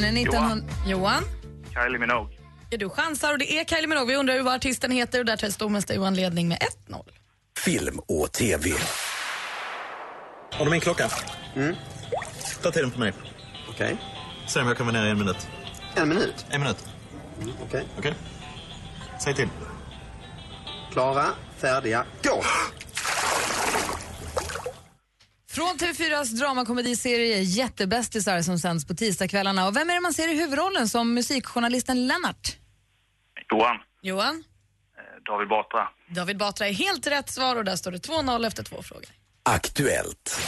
Melbourne 0.00 0.20
1900... 0.20 0.74
Johan? 0.86 1.24
Kylie 1.74 1.98
Minogue. 1.98 2.36
Ja, 2.70 2.78
Du 2.78 2.88
chansar 2.88 3.32
och 3.32 3.38
det 3.38 3.58
är 3.58 3.64
Kylie 3.64 3.86
Minogue. 3.86 4.08
Vi 4.08 4.16
undrar 4.16 4.34
ju 4.34 4.42
vad 4.42 4.54
artisten 4.54 4.90
heter 4.90 5.18
och 5.18 5.24
där 5.24 5.36
tar 5.36 5.48
stormästare 5.48 5.96
Johan 5.96 6.14
ledning 6.14 6.48
med 6.48 6.58
1-0. 6.88 7.02
Film 7.58 7.98
och 8.08 8.32
TV. 8.32 8.70
Har 10.52 10.64
du 10.64 10.70
min 10.70 10.80
klocka? 10.80 11.10
Mm. 11.56 11.74
Ta 12.62 12.70
tiden 12.70 12.90
på 12.90 13.00
mig. 13.00 13.12
Okej. 13.70 13.96
Se 14.46 14.60
om 14.60 14.68
jag 14.68 14.76
kommer 14.78 14.92
ner 14.92 15.06
i 15.06 15.10
en 15.10 15.18
minut. 15.18 15.48
En 15.94 16.08
minut? 16.08 16.46
En 16.50 16.60
minut. 16.60 16.84
Okej. 17.62 17.84
Okej? 17.98 18.14
Säg 19.24 19.34
till. 19.34 19.48
Klara, 20.92 21.26
färdiga, 21.58 22.04
gå! 22.22 22.42
Från 25.56 25.76
TV4s 25.76 26.34
dramakomediserie 26.34 27.40
Jättebästisar 27.40 28.42
som 28.42 28.58
sänds 28.58 28.86
på 28.86 28.94
tisdagskvällarna. 28.94 29.68
Och 29.68 29.76
vem 29.76 29.90
är 29.90 29.94
det 29.94 30.00
man 30.00 30.14
ser 30.14 30.28
i 30.28 30.36
huvudrollen 30.36 30.88
som 30.88 31.14
musikjournalisten 31.14 32.06
Lennart? 32.06 32.56
Johan. 33.52 33.76
Johan? 34.02 34.44
Eh, 34.96 35.22
David 35.24 35.48
Batra. 35.48 35.88
David 36.08 36.38
Batra 36.38 36.68
är 36.68 36.72
helt 36.72 37.06
rätt 37.06 37.30
svar 37.30 37.56
och 37.56 37.64
där 37.64 37.76
står 37.76 37.90
det 37.90 37.98
2-0 37.98 38.46
efter 38.46 38.62
två 38.62 38.82
frågor. 38.82 39.08
Aktuellt. 39.42 40.40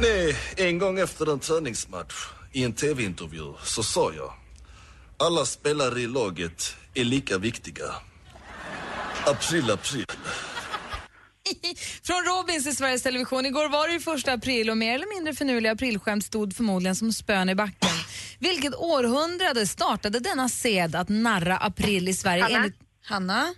Nej, 0.00 0.36
en 0.56 0.78
gång 0.78 0.98
efter 0.98 1.32
en 1.32 1.38
träningsmatch 1.38 2.14
i 2.52 2.64
en 2.64 2.72
tv-intervju 2.72 3.54
så 3.62 3.82
sa 3.82 4.12
jag 4.16 4.32
alla 5.16 5.44
spelare 5.44 6.00
i 6.00 6.06
laget 6.06 6.76
är 6.94 7.04
lika 7.04 7.38
viktiga. 7.38 7.84
April, 9.26 9.70
april. 9.70 10.06
Från 12.02 12.16
Robins 12.24 12.66
i 12.66 12.72
Sveriges 12.72 13.02
Television. 13.02 13.46
Igår 13.46 13.68
var 13.68 13.88
det 13.88 13.92
ju 13.94 14.00
första 14.00 14.32
april 14.32 14.70
och 14.70 14.76
mer 14.76 14.94
eller 14.94 15.14
mindre 15.14 15.34
finurliga 15.34 15.72
aprilskämt 15.72 16.24
stod 16.24 16.56
förmodligen 16.56 16.96
som 16.96 17.12
spön 17.12 17.48
i 17.48 17.54
backen. 17.54 17.90
Vilket 18.38 18.74
århundrade 18.74 19.66
startade 19.66 20.20
denna 20.20 20.48
sed 20.48 20.96
att 20.96 21.08
narra 21.08 21.56
april 21.56 22.08
i 22.08 22.14
Sverige? 22.14 22.42
Hanna? 22.42 22.56
Enligt... 22.56 22.76
Hanna? 23.04 23.54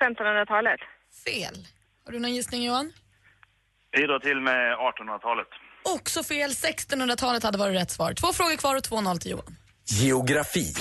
1500-talet. 0.00 0.80
Fel. 1.24 1.66
Har 2.04 2.12
du 2.12 2.18
någon 2.18 2.34
gissning 2.34 2.64
Johan? 2.64 2.92
Bidrar 3.96 4.18
till 4.18 4.40
med 4.40 4.76
1800-talet. 4.76 5.48
Också 5.82 6.22
fel. 6.22 6.50
1600-talet 6.50 7.42
hade 7.42 7.58
varit 7.58 7.76
rätt 7.76 7.90
svar. 7.90 8.14
Två 8.14 8.32
frågor 8.32 8.56
kvar 8.56 8.76
och 8.76 8.82
2-0 8.82 9.18
till 9.18 9.30
Johan. 9.30 9.56
Geografi. 9.84 10.74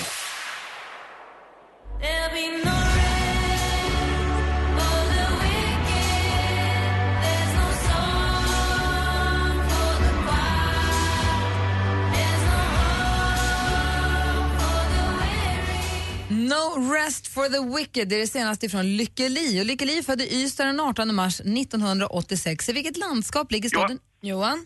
No 16.52 16.94
rest 16.94 17.28
for 17.28 17.50
the 17.50 17.78
wicked 17.78 18.10
det 18.10 18.16
är 18.16 18.20
det 18.20 18.28
senaste 18.28 18.70
från 18.70 18.98
Lykke 18.98 19.30
Li. 19.30 19.62
Och 19.62 19.66
Lykke 19.66 19.86
Li 19.86 19.98
är 19.98 20.02
född 20.04 20.22
i 20.22 20.44
Ystad 20.44 20.66
den 20.66 20.80
18 20.80 21.16
mars 21.16 21.40
1986. 21.40 22.70
I 22.70 22.74
vilket 22.74 22.98
landskap 22.98 23.52
ligger 23.52 23.70
staden? 23.70 24.00
Johan? 24.22 24.66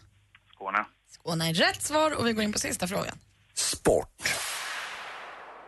Skåne. 0.53 0.85
Skåne 1.11 1.49
är 1.49 1.53
rätt 1.53 1.81
svar 1.81 2.11
och 2.11 2.27
vi 2.27 2.33
går 2.33 2.43
in 2.43 2.53
på 2.53 2.59
sista 2.59 2.87
frågan. 2.87 3.17
Sport. 3.53 4.33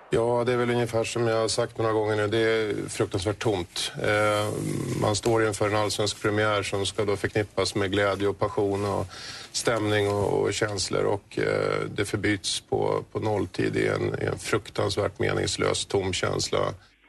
Ja, 0.09 0.43
det 0.45 0.53
är 0.53 0.57
väl 0.57 0.69
ungefär 0.69 1.03
som 1.03 1.27
jag 1.27 1.41
har 1.41 1.47
sagt 1.47 1.77
några 1.77 1.91
gånger 1.91 2.15
nu. 2.15 2.27
Det 2.27 2.37
är 2.37 2.89
fruktansvärt 2.89 3.39
tomt. 3.39 3.91
Eh, 4.03 4.53
man 5.01 5.15
står 5.15 5.47
inför 5.47 5.69
en 5.69 5.75
allsvensk 5.75 6.21
premiär 6.21 6.63
som 6.63 6.85
ska 6.85 7.05
då 7.05 7.17
förknippas 7.17 7.75
med 7.75 7.91
glädje 7.91 8.27
och 8.27 8.39
passion 8.39 8.85
och 8.85 9.07
stämning 9.51 10.09
och, 10.09 10.41
och 10.41 10.53
känslor 10.53 11.03
och 11.03 11.39
eh, 11.39 11.89
det 11.95 12.05
förbyts 12.05 12.61
på, 12.61 13.03
på 13.11 13.19
nolltid 13.19 13.75
i 13.75 13.87
en, 13.87 14.21
i 14.21 14.25
en 14.25 14.39
fruktansvärt 14.39 15.19
meningslös 15.19 15.85
tom 15.85 16.13
känsla. 16.13 16.59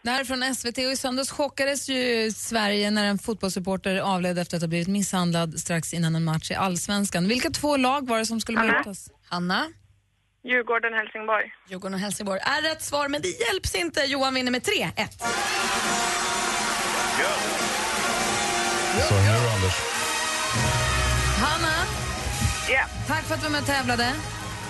Det 0.02 0.10
här 0.10 0.20
är 0.20 0.24
från 0.24 0.54
SVT 0.54 0.78
och 0.78 0.92
i 0.92 0.96
söndags 0.96 1.30
chockades 1.30 1.88
ju 1.88 2.32
Sverige 2.32 2.90
när 2.90 3.04
en 3.04 3.18
fotbollssupporter 3.18 3.96
avled 3.96 4.38
efter 4.38 4.56
att 4.56 4.62
ha 4.62 4.68
blivit 4.68 4.88
misshandlad 4.88 5.60
strax 5.60 5.94
innan 5.94 6.14
en 6.14 6.24
match 6.24 6.50
i 6.50 6.54
Allsvenskan. 6.54 7.28
Vilka 7.28 7.50
två 7.50 7.76
lag 7.76 8.08
var 8.08 8.18
det 8.18 8.26
som 8.26 8.40
skulle 8.40 8.58
Hanna. 8.58 8.72
mötas? 8.72 9.10
Hanna? 9.28 9.66
Djurgården, 10.44 10.92
Helsingborg. 10.94 11.52
Djurgården 11.68 11.94
och 11.94 12.00
Helsingborg 12.00 12.40
är 12.40 12.62
rätt 12.62 12.82
svar, 12.82 13.08
men 13.08 13.22
det 13.22 13.28
hjälps 13.28 13.74
inte. 13.74 14.00
Johan 14.00 14.34
vinner 14.34 14.52
med 14.52 14.62
3-1. 14.62 14.68
Så 19.08 19.14
nu 19.14 19.28
Anders. 19.54 19.74
Hanna, 21.40 21.74
Ja, 22.70 22.84
tack 23.06 23.24
för 23.24 23.34
att 23.34 23.40
du 23.40 23.44
var 23.46 23.52
med 23.52 23.60
och 23.60 23.66
tävlade. 23.66 24.12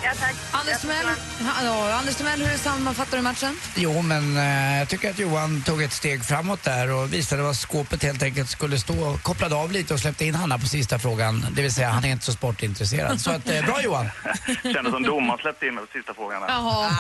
Ja 0.04 0.11
tack. 0.20 0.34
Anders 0.52 0.80
Timell, 0.80 1.06
ha, 1.06 1.64
ja, 1.64 1.94
Anders 1.94 2.16
Timell, 2.16 2.40
hur 2.42 2.58
sammanfattar 2.58 3.16
du 3.16 3.22
matchen? 3.22 3.56
Jo, 3.76 4.02
men 4.02 4.37
eh, 4.37 4.78
jag 4.78 4.88
tycker 4.88 5.11
att 5.11 5.18
Johan 5.18 5.62
tog 5.62 5.82
ett 5.82 5.92
steg 5.92 6.24
framåt 6.24 6.62
där 6.62 6.92
och 6.94 7.12
visade 7.14 7.42
var 7.42 7.52
skåpet 7.54 8.02
helt 8.02 8.22
enkelt 8.22 8.48
skulle 8.50 8.78
stå. 8.78 9.18
Kopplade 9.22 9.54
av 9.54 9.72
lite 9.72 9.94
och 9.94 10.00
släppte 10.00 10.24
in 10.24 10.34
Hanna 10.34 10.58
på 10.58 10.66
sista 10.66 10.98
frågan. 10.98 11.46
Det 11.52 11.62
vill 11.62 11.74
säga, 11.74 11.88
han 11.88 12.04
är 12.04 12.08
inte 12.12 12.24
så 12.24 12.32
sportintresserad. 12.32 13.20
Så 13.20 13.30
att, 13.30 13.48
eh, 13.50 13.64
bra 13.64 13.82
Johan! 13.82 14.06
Kändes 14.62 14.92
som 14.92 15.02
domaren 15.02 15.38
släppte 15.38 15.66
in 15.66 15.74
mig 15.74 15.87
på 15.87 15.92
sista 15.92 16.14
frågan. 16.14 16.40
där. 16.42 16.48
Jaha. 16.48 16.90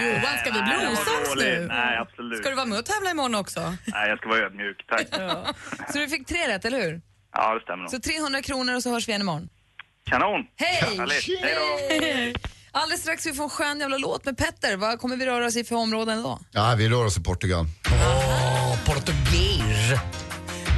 Johan, 0.00 0.38
ska 0.40 0.50
vi 0.52 0.62
bli 0.62 0.86
osams 0.92 1.36
nu? 1.36 1.66
Nej, 1.68 1.98
absolut. 1.98 2.38
Ska 2.40 2.48
du 2.48 2.54
vara 2.56 2.66
med 2.66 2.78
och 2.78 2.84
tävla 2.84 3.10
imorgon 3.10 3.34
också? 3.34 3.60
Nej, 3.86 4.08
jag 4.08 4.18
ska 4.18 4.28
vara 4.28 4.38
ödmjuk. 4.38 4.84
Tack. 4.88 5.06
Så 5.92 5.98
du 5.98 6.08
fick 6.08 6.26
tre 6.26 6.48
rätt, 6.48 6.64
eller 6.64 6.80
hur? 6.82 7.00
Ja, 7.32 7.54
det 7.54 7.60
stämmer 7.60 7.82
nog. 7.82 7.90
Så 7.90 7.98
300 8.00 8.42
kronor 8.42 8.74
och 8.76 8.82
så 8.82 8.90
hörs 8.90 9.08
vi 9.08 9.12
igen 9.12 9.20
imorgon. 9.20 9.48
Kanon! 10.10 10.40
Hej! 10.56 10.96
Härligt. 10.98 11.40
Hej 11.42 12.32
då! 12.34 12.40
Alldeles 12.78 13.00
strax 13.00 13.22
ska 13.22 13.30
vi 13.30 13.36
få 13.36 13.42
en 13.42 13.50
skön 13.50 13.80
jävla 13.80 13.96
låt 13.98 14.24
med 14.24 14.36
Petter. 14.38 14.76
Vad 14.76 15.00
kommer 15.00 15.16
vi 15.16 15.26
röra 15.26 15.46
oss 15.46 15.56
i 15.56 15.64
för 15.64 15.76
områden 15.76 16.22
då? 16.22 16.38
Ja, 16.50 16.74
vi 16.78 16.88
rör 16.88 17.04
oss 17.04 17.18
i 17.18 17.22
Portugal. 17.22 17.66
Åh, 17.90 18.78
portugis! 18.84 20.00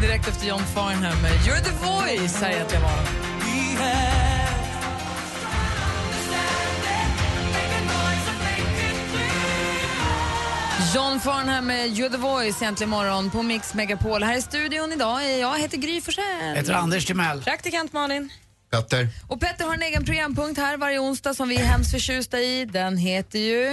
Direkt 0.00 0.28
efter 0.28 0.46
John 0.48 0.62
Farnham 0.74 1.22
med 1.22 1.32
You're 1.32 1.64
the 1.64 1.70
voice 1.70 2.40
här 2.42 2.50
egentligen 2.50 2.82
var. 2.82 2.98
John 10.94 11.20
Farnham 11.20 11.66
med 11.66 11.88
You're 11.88 12.10
the 12.10 12.16
voice 12.16 12.62
egentligen 12.62 12.90
morgon 12.90 13.30
på 13.30 13.42
Mix 13.42 13.74
Megapol. 13.74 14.22
Här 14.22 14.38
i 14.38 14.42
studion 14.42 14.92
idag 14.92 15.24
är 15.24 15.40
jag, 15.40 15.58
heter 15.58 15.76
Gry 15.78 16.00
Forssell. 16.00 16.56
Heter 16.56 16.74
Anders 16.74 17.06
Timell. 17.06 17.42
Praktikant 17.42 17.92
Malin. 17.92 18.30
Petter. 18.70 19.08
Och 19.26 19.40
Petter 19.40 19.64
har 19.64 19.74
en 19.74 19.82
egen 19.82 20.04
programpunkt 20.04 20.60
här 20.60 20.76
varje 20.76 20.98
onsdag 20.98 21.34
som 21.34 21.48
vi 21.48 21.56
är 21.56 21.64
hemskt 21.64 21.90
förtjusta 21.90 22.40
i. 22.40 22.64
Den 22.64 22.96
heter 22.96 23.38
ju... 23.38 23.66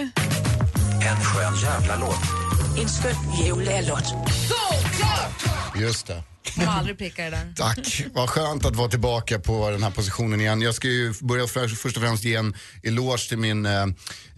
En 1.01 1.23
skön 1.23 1.55
jävla 1.63 1.95
låt. 1.99 2.19
Såklart! 4.47 5.75
Just 5.75 6.07
det. 6.07 6.23
Kommer 6.55 6.67
aldrig 6.67 6.97
pricka 6.97 7.23
det 7.23 7.29
där. 7.29 7.53
Tack, 7.55 8.05
vad 8.13 8.29
skönt 8.29 8.65
att 8.65 8.75
vara 8.75 8.89
tillbaka 8.89 9.39
på 9.39 9.69
den 9.69 9.83
här 9.83 9.91
positionen 9.91 10.41
igen. 10.41 10.61
Jag 10.61 10.75
ska 10.75 10.87
ju 10.87 11.13
börja 11.21 11.47
för, 11.47 11.67
först 11.67 11.97
och 11.97 12.03
främst 12.03 12.23
ge 12.23 12.35
en 12.35 12.55
eloge 12.83 13.29
till 13.29 13.37
min 13.37 13.65
eh, 13.65 13.85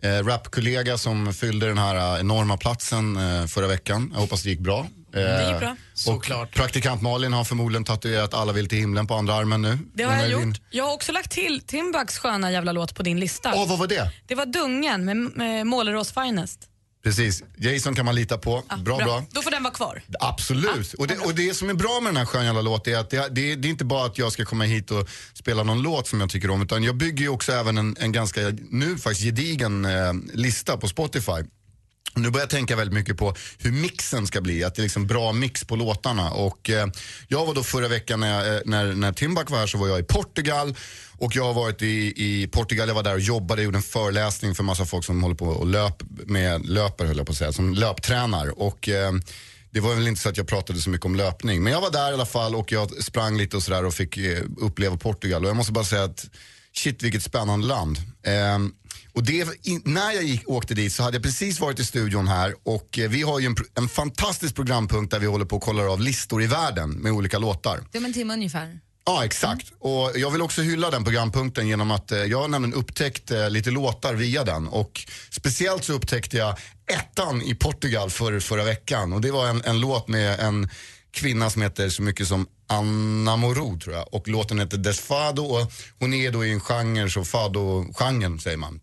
eh, 0.02 0.24
rapkollega 0.24 0.98
som 0.98 1.34
fyllde 1.34 1.68
den 1.68 1.78
här 1.78 2.16
eh, 2.16 2.20
enorma 2.20 2.58
platsen 2.58 3.18
eh, 3.18 3.46
förra 3.46 3.68
veckan. 3.68 4.10
Jag 4.14 4.22
hoppas 4.22 4.44
det 4.44 4.50
gick 4.50 4.60
bra. 4.60 4.88
Det 5.20 5.50
gick 5.52 5.60
bra. 5.60 5.76
Såklart. 5.94 6.56
praktikant 6.56 7.02
Malin 7.02 7.34
har 7.34 7.44
förmodligen 7.44 7.84
tatuerat 7.84 8.34
Alla 8.34 8.54
vill 8.54 8.70
till 8.70 8.78
himlen 8.78 9.08
på 9.08 9.14
andra 9.16 9.34
armen 9.34 9.62
nu. 9.62 9.78
Det 9.94 10.04
har 10.04 10.14
jag 10.16 10.24
är 10.26 10.38
din- 10.38 10.48
gjort. 10.50 10.62
Jag 10.70 10.84
har 10.86 10.94
också 10.94 11.12
lagt 11.12 11.32
till 11.32 11.62
Timbucks 11.62 12.18
sköna 12.18 12.52
jävla 12.52 12.72
låt 12.72 12.96
på 12.96 13.04
din 13.04 13.20
lista. 13.20 13.52
Åh, 13.56 13.68
vad 13.70 13.80
var 13.80 13.88
det? 13.88 14.12
Det 14.28 14.36
var 14.36 14.46
Dungen 14.46 15.06
med, 15.06 15.16
med 15.18 15.68
Målerås 15.68 16.12
Finest. 16.12 16.60
Precis, 17.04 17.44
Jason 17.58 17.96
kan 17.96 18.06
man 18.06 18.16
lita 18.16 18.38
på. 18.38 18.64
bra, 18.86 18.98
bra. 18.98 19.24
Då 19.32 19.42
får 19.42 19.52
den 19.52 19.64
vara 19.64 19.74
kvar. 19.74 20.02
Absolut. 20.20 20.94
Och, 20.94 21.08
det, 21.08 21.18
och 21.18 21.36
det 21.36 21.54
som 21.54 21.70
är 21.70 21.74
bra 21.74 22.00
med 22.02 22.10
den 22.10 22.18
här 22.18 22.26
skön 22.26 22.46
jävla 22.46 22.62
låt 22.62 22.88
är 22.88 22.98
att 22.98 23.10
det, 23.10 23.18
det, 23.36 23.56
det 23.56 23.68
är 23.68 23.70
inte 23.70 23.86
bara 23.86 24.06
att 24.06 24.18
jag 24.18 24.32
ska 24.32 24.46
komma 24.46 24.64
hit 24.64 24.92
och 24.92 25.10
spela 25.34 25.64
någon 25.64 25.82
låt 25.82 26.08
som 26.08 26.22
jag 26.22 26.30
tycker 26.30 26.50
om 26.50 26.62
utan 26.62 26.84
jag 26.84 26.96
bygger 26.96 27.22
ju 27.22 27.30
också 27.30 27.52
även 27.52 27.78
en, 27.78 27.96
en 28.00 28.12
ganska, 28.12 28.42
nu 28.70 28.98
faktiskt 28.98 29.26
gedigen 29.26 29.86
eh, 29.86 30.14
lista 30.34 30.78
på 30.78 30.88
Spotify. 30.88 31.32
Nu 32.22 32.30
börjar 32.30 32.44
jag 32.44 32.50
tänka 32.50 32.76
väldigt 32.76 32.94
mycket 32.94 33.18
på 33.18 33.36
hur 33.58 33.72
mixen 33.72 34.28
ska 34.28 34.42
bli, 34.42 34.64
att 34.64 34.76
det 34.76 34.82
är 34.82 34.84
liksom 34.84 35.08
bra 35.08 35.32
mix 35.32 35.64
på 35.64 35.76
låtarna. 35.76 36.32
Och, 36.32 36.70
eh, 36.70 36.88
jag 37.28 37.46
var 37.46 37.54
då 37.54 37.64
förra 37.64 37.88
veckan 37.88 38.20
när, 38.20 38.46
jag, 38.46 38.56
eh, 38.56 38.62
när, 38.66 38.94
när 38.94 39.12
Timbuk 39.12 39.50
var 39.50 39.60
här 39.60 39.68
så 39.68 39.78
var 39.78 39.88
jag 39.88 40.00
i 40.00 40.04
Portugal 40.04 40.76
och 41.18 41.36
jag 41.36 41.44
har 41.44 41.54
varit 41.54 41.82
i, 41.82 42.14
i 42.16 42.48
Portugal, 42.48 42.88
jag 42.88 42.96
var 42.96 43.04
där 43.04 43.14
och 43.14 43.20
jobbade, 43.20 43.62
gjorde 43.62 43.78
en 43.78 43.84
föreläsning 43.84 44.56
för 44.56 44.64
massa 44.64 44.86
folk 44.86 45.06
som 45.06 45.24
håller 45.24 45.36
på 45.36 45.46
och 45.46 45.68
löp 45.68 46.04
med, 46.26 46.66
löper 46.66 47.06
höll 47.06 47.18
jag 47.18 47.26
på 47.26 47.32
att 47.32 47.38
säga, 47.38 47.52
som 47.52 47.74
löptränar. 47.74 48.60
Och, 48.62 48.90
eh, 48.90 49.12
det 49.72 49.80
var 49.80 49.96
väl 49.96 50.08
inte 50.08 50.22
så 50.22 50.30
att 50.30 50.38
jag 50.38 50.48
pratade 50.48 50.80
så 50.80 50.90
mycket 50.90 51.06
om 51.06 51.16
löpning. 51.16 51.64
Men 51.64 51.74
jag 51.74 51.82
var 51.82 51.92
där 51.92 52.12
i 52.12 52.14
alla 52.14 52.26
fall 52.26 52.56
och 52.56 52.72
jag 52.72 53.04
sprang 53.04 53.38
lite 53.38 53.58
och 53.58 53.64
sådär 53.64 53.86
och 53.86 53.94
fick 53.94 54.18
eh, 54.18 54.44
uppleva 54.58 54.98
Portugal. 54.98 55.44
Och 55.44 55.50
jag 55.50 55.56
måste 55.56 55.72
bara 55.72 55.86
säga 55.86 56.04
att 56.04 56.26
shit 56.74 57.04
vilket 57.04 57.24
spännande 57.24 57.68
land. 57.68 57.98
Ehm, 58.24 58.74
och 59.18 59.24
det, 59.24 59.48
när 59.86 60.12
jag 60.12 60.24
gick, 60.24 60.50
åkte 60.50 60.74
dit 60.74 60.94
så 60.94 61.04
hade 61.04 61.18
jag 61.18 61.24
precis 61.24 61.60
varit 61.60 61.80
i 61.80 61.86
studion 61.86 62.28
här 62.28 62.56
och 62.64 63.00
eh, 63.00 63.10
vi 63.10 63.22
har 63.22 63.40
ju 63.40 63.46
en, 63.46 63.56
en 63.76 63.90
fantastisk 63.90 64.56
programpunkt 64.56 65.12
där 65.12 65.20
vi 65.20 65.26
håller 65.26 65.46
på 65.46 65.56
och 65.56 65.62
kollar 65.62 65.94
av 65.94 66.02
listor 66.02 66.44
i 66.44 66.48
världen 66.48 66.90
med 66.90 67.12
olika 67.12 67.40
låtar. 67.40 67.80
Det 67.92 67.98
är 67.98 68.00
om 68.00 68.06
en 68.06 68.14
timme 68.14 68.34
ungefär. 68.34 68.80
Ja, 69.06 69.26
exakt. 69.26 69.74
Och 69.80 70.12
jag 70.16 70.32
vill 70.32 70.42
också 70.42 70.62
hylla 70.62 70.92
den 70.92 71.04
programpunkten 71.04 71.68
genom 71.68 71.92
att 71.92 72.12
eh, 72.12 72.20
jag 72.20 72.42
har 72.42 72.48
nämligen 72.48 72.74
upptäckt 72.74 73.32
eh, 73.32 73.50
lite 73.50 73.72
låtar 73.72 74.14
via 74.14 74.44
den. 74.44 74.68
Och 74.68 75.06
speciellt 75.32 75.84
så 75.84 75.94
upptäckte 75.94 76.38
jag 76.38 76.58
ettan 76.92 77.42
i 77.42 77.56
Portugal 77.56 78.10
för, 78.10 78.40
förra 78.40 78.64
veckan. 78.64 79.14
Och 79.14 79.22
det 79.22 79.32
var 79.32 79.48
en, 79.48 79.62
en 79.66 79.80
låt 79.80 80.08
med 80.08 80.40
en 80.40 80.70
kvinna 81.12 81.50
som 81.50 81.62
heter 81.62 81.90
så 81.90 82.02
mycket 82.02 82.28
som 82.28 82.48
Anna 82.68 83.36
Moro 83.36 83.80
tror 83.80 83.96
jag. 83.96 84.14
Och 84.14 84.28
låten 84.28 84.60
heter 84.60 84.78
Desfado 84.78 85.42
och 85.42 85.72
hon 86.00 86.14
är 86.14 86.32
då 86.32 86.46
i 86.46 86.52
en 86.52 86.60
genre, 86.60 87.10
så 87.10 87.26
fado-genren 87.26 88.40
säger 88.40 88.58
man. 88.58 88.80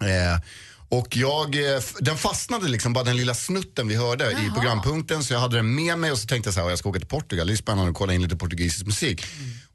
Eh, 0.00 0.40
och 0.88 1.16
jag, 1.16 1.54
eh, 1.74 1.80
den 2.00 2.16
fastnade 2.16 2.68
liksom, 2.68 2.92
bara 2.92 3.04
den 3.04 3.16
lilla 3.16 3.34
snutten 3.34 3.88
vi 3.88 3.94
hörde 3.96 4.30
i 4.30 4.50
programpunkten. 4.54 5.24
Så 5.24 5.32
jag 5.32 5.40
hade 5.40 5.56
den 5.56 5.74
med 5.74 5.98
mig 5.98 6.12
och 6.12 6.18
så 6.18 6.26
tänkte 6.26 6.48
jag 6.48 6.54
så 6.54 6.60
här, 6.60 6.66
"Åh, 6.66 6.70
jag 6.72 6.78
ska 6.78 6.88
åka 6.88 6.98
till 6.98 7.08
Portugal, 7.08 7.46
det 7.46 7.52
är 7.52 7.56
spännande 7.56 7.90
att 7.90 7.96
kolla 7.96 8.12
in 8.14 8.22
lite 8.22 8.36
portugisisk 8.36 8.86
musik. 8.86 9.24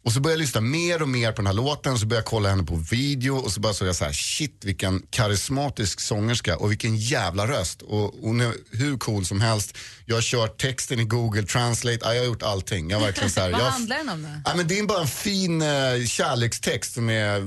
Och 0.05 0.13
så 0.13 0.19
började 0.19 0.41
jag 0.41 0.45
lyssna 0.45 0.61
mer 0.61 1.01
och 1.01 1.09
mer 1.09 1.31
på 1.31 1.35
den 1.35 1.47
här 1.47 1.53
låten, 1.53 1.99
så 1.99 2.05
började 2.05 2.23
jag 2.23 2.29
kolla 2.29 2.49
henne 2.49 2.63
på 2.63 2.75
video 2.75 3.35
och 3.35 3.51
så 3.51 3.59
bara 3.59 3.73
såg 3.73 3.87
jag 3.87 3.95
så 3.95 4.05
här, 4.05 4.13
shit 4.13 4.65
vilken 4.65 5.01
karismatisk 5.09 5.99
sångerska 5.99 6.57
och 6.57 6.71
vilken 6.71 6.97
jävla 6.97 7.47
röst. 7.47 7.81
Och 7.81 8.13
hon 8.21 8.41
är 8.41 8.53
hur 8.71 8.97
cool 8.97 9.25
som 9.25 9.41
helst. 9.41 9.77
Jag 10.05 10.15
har 10.15 10.21
kört 10.21 10.57
texten 10.61 10.99
i 10.99 11.03
Google 11.03 11.43
Translate, 11.43 11.99
ja, 12.01 12.13
jag 12.13 12.21
har 12.21 12.27
gjort 12.27 12.43
allting. 12.43 12.89
Jag 12.89 12.99
verkligen 12.99 13.29
så 13.29 13.39
här, 13.39 13.51
Vad 13.51 13.61
jag, 13.61 13.65
handlar 13.65 13.97
den 13.97 14.09
om 14.09 14.23
då? 14.23 14.29
Ja, 14.45 14.55
men 14.55 14.67
det 14.67 14.79
är 14.79 14.83
bara 14.83 15.01
en 15.01 15.07
fin 15.07 15.61
eh, 15.61 16.05
kärlekstext 16.07 16.93
som 16.93 17.09
är, 17.09 17.41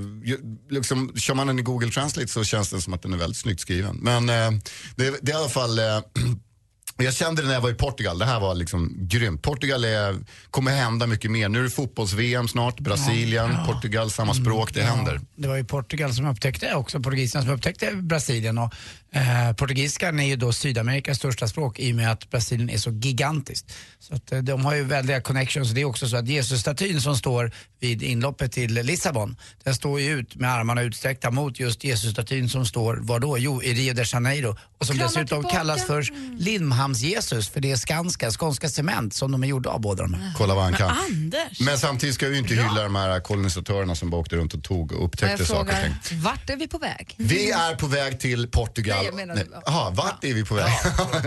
liksom, 0.72 1.12
kör 1.16 1.34
man 1.34 1.46
den 1.46 1.58
i 1.58 1.62
Google 1.62 1.90
Translate 1.90 2.28
så 2.28 2.44
känns 2.44 2.70
den 2.70 2.82
som 2.82 2.92
att 2.92 3.02
den 3.02 3.12
är 3.12 3.16
väldigt 3.18 3.38
snyggt 3.38 3.60
skriven. 3.60 3.96
Men 3.96 4.28
eh, 4.28 4.50
det, 4.96 5.14
det 5.22 5.32
är 5.32 5.36
i 5.36 5.38
alla 5.38 5.48
fall, 5.48 5.78
eh, 5.78 5.84
jag 6.96 7.14
kände 7.14 7.42
det 7.42 7.48
när 7.48 7.54
jag 7.54 7.60
var 7.60 7.70
i 7.70 7.74
Portugal, 7.74 8.18
det 8.18 8.24
här 8.24 8.40
var 8.40 8.54
liksom 8.54 8.94
grymt. 8.98 9.42
Portugal 9.42 9.84
är, 9.84 10.16
kommer 10.50 10.70
hända 10.76 11.06
mycket 11.06 11.30
mer. 11.30 11.48
Nu 11.48 11.58
är 11.58 11.62
det 11.62 11.70
fotbolls-VM 11.70 12.48
snart, 12.48 12.80
Brasilien, 12.80 13.50
Ja. 13.52 13.72
Portugal, 13.72 14.10
samma 14.10 14.34
språk, 14.34 14.74
det 14.74 14.82
händer. 14.82 15.20
Det 15.36 15.48
var 15.48 15.56
ju 15.56 15.64
Portugal 15.64 16.14
som 16.14 16.26
upptäckte, 16.26 16.74
också 16.74 17.00
portugiserna 17.00 17.44
som 17.44 17.54
upptäckte 17.54 17.90
Brasilien. 17.94 18.58
Och, 18.58 18.74
eh, 19.12 19.52
portugiskan 19.56 20.20
är 20.20 20.26
ju 20.26 20.36
då 20.36 20.52
Sydamerikas 20.52 21.18
största 21.18 21.48
språk 21.48 21.78
i 21.78 21.92
och 21.92 21.96
med 21.96 22.12
att 22.12 22.30
Brasilien 22.30 22.70
är 22.70 22.78
så 22.78 22.90
gigantiskt. 22.90 23.72
Så 23.98 24.14
att, 24.14 24.32
eh, 24.32 24.38
de 24.38 24.64
har 24.64 24.74
ju 24.74 24.84
väldiga 24.84 25.20
connections. 25.20 25.70
Det 25.70 25.80
är 25.80 25.84
också 25.84 26.08
så 26.08 26.16
att 26.16 26.28
Jesusstatyn 26.28 27.00
som 27.00 27.16
står 27.16 27.52
vid 27.82 28.02
inloppet 28.02 28.52
till 28.52 28.74
Lissabon, 28.74 29.36
den 29.64 29.74
står 29.74 30.00
ju 30.00 30.18
ut 30.18 30.34
med 30.36 30.52
armarna 30.52 30.82
utsträckta 30.82 31.30
mot 31.30 31.60
just 31.60 31.84
Jesusstatyn 31.84 32.48
som 32.48 32.66
står, 32.66 32.96
var 33.02 33.20
då? 33.20 33.38
Jo, 33.38 33.62
i 33.62 33.74
Rio 33.74 33.94
de 33.94 34.04
Janeiro. 34.12 34.56
Och 34.78 34.86
som 34.86 34.96
Krama 34.96 35.06
dessutom 35.08 35.26
tillbaka. 35.26 35.56
kallas 35.56 35.86
för 35.86 36.02
Limhamns-Jesus, 36.38 37.50
för 37.50 37.60
det 37.60 37.70
är 37.70 37.76
Skanska, 37.76 38.30
Skånska 38.30 38.68
Cement 38.68 39.14
som 39.14 39.32
de 39.32 39.42
är 39.44 39.48
gjorda 39.48 39.70
av 39.70 39.80
båda 39.80 40.02
de 40.02 40.14
här. 40.14 40.32
Kolla 40.38 40.54
vad 40.54 40.64
han 40.64 40.72
kan. 40.72 40.90
Anders! 41.10 41.60
Men 41.60 41.78
samtidigt 41.78 42.14
ska 42.14 42.26
vi 42.26 42.32
ju 42.32 42.38
inte 42.38 42.54
hylla 42.54 42.82
de 42.82 42.94
här 42.94 43.20
kolonisatörerna 43.20 43.94
som 43.94 44.10
bara 44.10 44.20
åkte 44.20 44.36
runt 44.36 44.54
och 44.54 44.62
tog 44.64 44.92
och 44.92 45.04
upptäckte 45.04 45.44
saker 45.46 45.72
och 46.00 46.04
ting. 46.08 46.20
vart 46.20 46.50
är 46.50 46.56
vi 46.56 46.68
på 46.68 46.78
väg? 46.78 47.14
Vi 47.16 47.50
är 47.50 47.74
på 47.74 47.86
väg 47.86 48.20
till 48.20 48.48
Portugal. 48.48 48.96
Nej, 48.98 49.06
jag 49.06 49.14
menar- 49.14 49.34
Nej, 49.34 49.46
Jaha, 49.66 49.90
vart 49.90 50.24
är 50.24 50.34
vi 50.34 50.44
på 50.44 50.54
väg? 50.54 50.72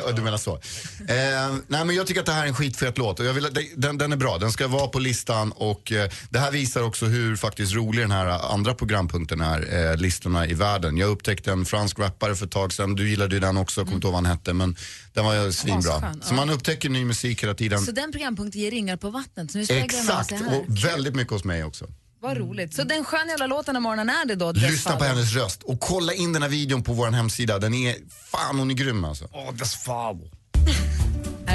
Ja. 0.05 0.11
du 0.11 0.21
menar 0.21 0.37
så. 0.37 0.53
Eh, 0.55 1.55
nej, 1.67 1.85
men 1.85 1.95
jag 1.95 2.07
tycker 2.07 2.19
att 2.19 2.25
det 2.25 2.31
här 2.33 2.43
är 2.43 2.47
en 2.47 2.55
skitfet 2.55 2.97
låt 2.97 3.19
och 3.19 3.25
jag 3.25 3.33
vill, 3.33 3.47
den, 3.75 3.97
den 3.97 4.11
är 4.11 4.17
bra. 4.17 4.37
Den 4.37 4.51
ska 4.51 4.67
vara 4.67 4.87
på 4.87 4.99
listan 4.99 5.51
och 5.51 5.91
eh, 5.91 6.09
det 6.29 6.39
här 6.39 6.44
visar 6.51 6.83
också 6.83 7.05
hur 7.05 7.35
faktiskt 7.35 7.73
rolig 7.73 8.03
den 8.03 8.11
här 8.11 8.53
andra 8.53 8.73
programpunkten 8.73 9.41
är, 9.41 9.91
eh, 9.91 9.97
listorna 9.97 10.47
i 10.47 10.53
världen. 10.53 10.97
Jag 10.97 11.09
upptäckte 11.09 11.51
en 11.51 11.65
fransk 11.65 11.99
rappare 11.99 12.35
för 12.35 12.45
ett 12.45 12.51
tag 12.51 12.73
sedan. 12.73 12.95
Du 12.95 13.09
gillade 13.09 13.35
ju 13.35 13.39
den 13.39 13.57
också, 13.57 13.81
kommer 13.81 13.95
inte 13.95 14.07
ihåg 14.07 14.13
vad 14.13 14.23
han 14.23 14.31
hette 14.31 14.53
men 14.53 14.75
den 15.13 15.25
var 15.25 15.35
ju 15.35 15.51
svinbra. 15.51 16.13
Så 16.21 16.33
ja. 16.33 16.35
man 16.35 16.49
upptäcker 16.49 16.89
ny 16.89 17.05
musik 17.05 17.43
hela 17.43 17.53
tiden. 17.53 17.79
Så 17.79 17.91
den 17.91 18.11
programpunkten 18.11 18.61
ger 18.61 18.71
ringar 18.71 18.97
på 18.97 19.09
vattnet. 19.09 19.51
Så 19.51 19.57
nu 19.57 19.63
Exakt, 19.69 20.31
här. 20.31 20.59
och 20.59 20.65
väldigt 20.85 21.15
mycket 21.15 21.33
hos 21.33 21.43
mig 21.43 21.63
också. 21.63 21.85
Vad 22.21 22.37
roligt. 22.37 22.73
Så 22.73 22.83
den 22.83 23.05
sköna 23.05 23.29
jävla 23.29 23.47
låten 23.47 23.75
om 23.75 23.83
morgonen 23.83 24.09
är 24.09 24.25
det 24.25 24.35
då? 24.35 24.51
Lyssna 24.51 24.95
på 24.95 25.03
hennes 25.03 25.33
röst 25.33 25.63
och 25.63 25.79
kolla 25.79 26.13
in 26.13 26.33
den 26.33 26.41
här 26.41 26.49
videon 26.49 26.83
på 26.83 26.93
vår 26.93 27.11
hemsida. 27.11 27.59
Den 27.59 27.73
är, 27.73 27.95
fan 28.31 28.59
hon 28.59 28.71
är 28.71 28.75
grym 28.75 29.05
alltså. 29.05 29.27
Åh. 29.31 29.45
Här 29.45 29.51
är 31.01 31.04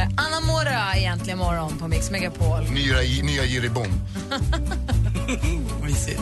Anna 0.03 0.41
Mora 0.41 0.97
egentligen 0.97 1.39
morgon 1.39 1.79
på 1.79 1.89
Mix 1.89 2.11
Megapol. 2.11 2.63
Nya, 2.63 2.97
nya 3.23 3.45
Jiri 3.45 3.69
Bom. 3.69 3.87
Mysigt. 5.83 6.21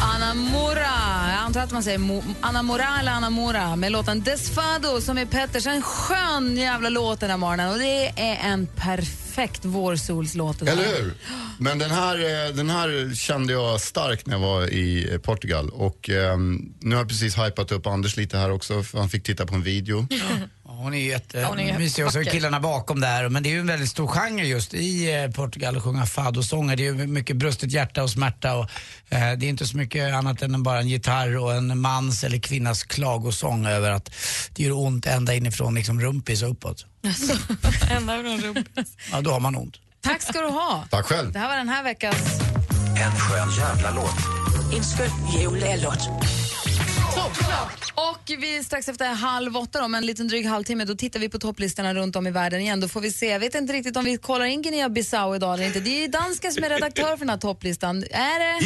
Anna 0.00 0.34
Mora, 0.34 1.30
jag 1.30 1.38
antar 1.38 1.60
att 1.60 1.72
man 1.72 1.82
säger 1.82 1.98
Mo, 1.98 2.22
Anna 2.40 2.62
Mora 2.62 2.86
eller 3.00 3.12
Anna 3.12 3.30
Mora 3.30 3.76
med 3.76 3.92
låten 3.92 4.22
Desfado 4.22 5.00
som 5.00 5.18
är 5.18 5.26
Petters. 5.26 5.66
En 5.66 5.82
skön 5.82 6.56
jävla 6.56 6.88
låt 6.88 7.20
den 7.20 7.30
här 7.30 7.36
morgonen 7.36 7.72
och 7.72 7.78
det 7.78 8.06
är 8.06 8.50
en 8.50 8.66
perfekt 8.66 9.64
vårsolslåt. 9.64 10.62
Eller 10.62 10.84
hur? 10.84 11.14
Men 11.58 11.78
den 11.78 11.90
här, 11.90 12.46
eh, 12.46 12.54
den 12.54 12.70
här 12.70 13.14
kände 13.14 13.52
jag 13.52 13.80
starkt 13.80 14.26
när 14.26 14.34
jag 14.34 14.40
var 14.40 14.66
i 14.66 15.12
eh, 15.12 15.18
Portugal. 15.18 15.70
Och 15.70 16.10
ehm, 16.10 16.72
nu 16.80 16.94
har 16.94 17.00
jag 17.02 17.08
precis 17.08 17.38
hypat 17.38 17.72
upp 17.72 17.86
Anders 17.86 18.16
lite 18.16 18.38
här 18.38 18.50
också, 18.50 18.82
för 18.82 18.98
han 18.98 19.08
fick 19.08 19.22
titta 19.22 19.46
på 19.46 19.54
en 19.54 19.62
video. 19.62 20.06
Ja, 20.10 20.46
Hon 20.62 20.94
är 20.94 20.98
ju 20.98 21.08
Ja, 21.32 21.60
jättemysig 21.60 22.06
och 22.06 22.12
så 22.12 22.18
är 22.18 22.24
killarna 22.24 22.60
bakom 22.60 23.00
där. 23.00 23.28
Men 23.28 23.42
det 23.42 23.48
är 23.48 23.50
ju 23.50 23.60
en 23.60 23.66
väldigt 23.66 23.88
stor 23.88 24.06
genre 24.06 24.44
just 24.44 24.74
i 24.74 25.14
eh, 25.14 25.30
Portugal 25.30 25.76
att 25.76 25.82
sjunga 25.82 26.06
fado-sånger. 26.06 26.76
Det 26.76 26.86
är 26.86 26.94
ju 26.94 27.06
mycket 27.06 27.36
brustet 27.36 27.72
hjärta 27.72 28.02
och 28.02 28.10
smärta 28.10 28.56
och 28.56 28.70
eh, 29.08 29.32
det 29.38 29.46
är 29.46 29.48
inte 29.48 29.66
så 29.66 29.76
mycket 29.76 30.14
annat 30.14 30.42
än 30.42 30.62
bara 30.62 30.80
en 30.80 30.88
gitarr 30.88 31.36
och 31.36 31.54
en 31.54 31.78
mans 31.78 32.24
eller 32.24 32.38
kvinnas 32.38 32.82
klagosång 32.82 33.66
över 33.66 33.90
att 33.90 34.10
det 34.54 34.62
gör 34.62 34.72
ont 34.72 35.06
ända 35.06 35.34
inifrån 35.34 35.74
liksom 35.74 36.00
rumpis 36.00 36.42
och 36.42 36.50
uppåt. 36.50 36.86
Ända 37.90 38.22
från 38.22 38.40
rumpis. 38.40 38.96
Ja, 39.12 39.20
då 39.20 39.30
har 39.30 39.40
man 39.40 39.56
ont. 39.56 39.76
Tack 40.06 40.22
ska 40.22 40.40
du 40.40 40.48
ha. 40.48 40.84
Tack 40.90 41.06
själv. 41.06 41.32
Det 41.32 41.38
här 41.38 41.48
var 41.48 41.56
den 41.56 41.68
här 41.68 41.82
veckas... 41.82 42.16
En 43.04 43.12
skön 43.12 43.48
jävla 43.58 43.90
låt. 43.90 44.14
En 44.72 44.82
skön. 47.34 47.66
Och 47.94 48.30
vi 48.38 48.64
strax 48.64 48.88
efter 48.88 49.14
halv 49.14 49.56
åtta, 49.56 49.84
om 49.84 49.94
en 49.94 50.06
liten 50.06 50.28
dryg 50.28 50.46
halvtimme, 50.46 50.84
då 50.84 50.94
tittar 50.94 51.20
vi 51.20 51.28
på 51.28 51.38
topplistorna 51.38 51.94
runt 51.94 52.16
om 52.16 52.26
i 52.26 52.30
världen 52.30 52.60
igen. 52.60 52.80
Då 52.80 52.88
får 52.88 53.00
vi 53.00 53.12
se, 53.12 53.26
jag 53.26 53.40
vet 53.40 53.54
inte 53.54 53.72
riktigt 53.72 53.96
om 53.96 54.04
vi 54.04 54.16
kollar 54.16 54.44
in 54.44 54.62
Guinea-Bissau 54.62 55.36
idag 55.36 55.54
eller 55.54 55.66
inte. 55.66 55.80
Det 55.80 56.04
är 56.04 56.08
dansken 56.08 56.52
som 56.52 56.64
är 56.64 56.68
redaktör 56.68 57.10
för 57.10 57.18
den 57.18 57.30
här 57.30 57.36
topplistan. 57.36 57.96
Är 58.10 58.38
det? 58.38 58.64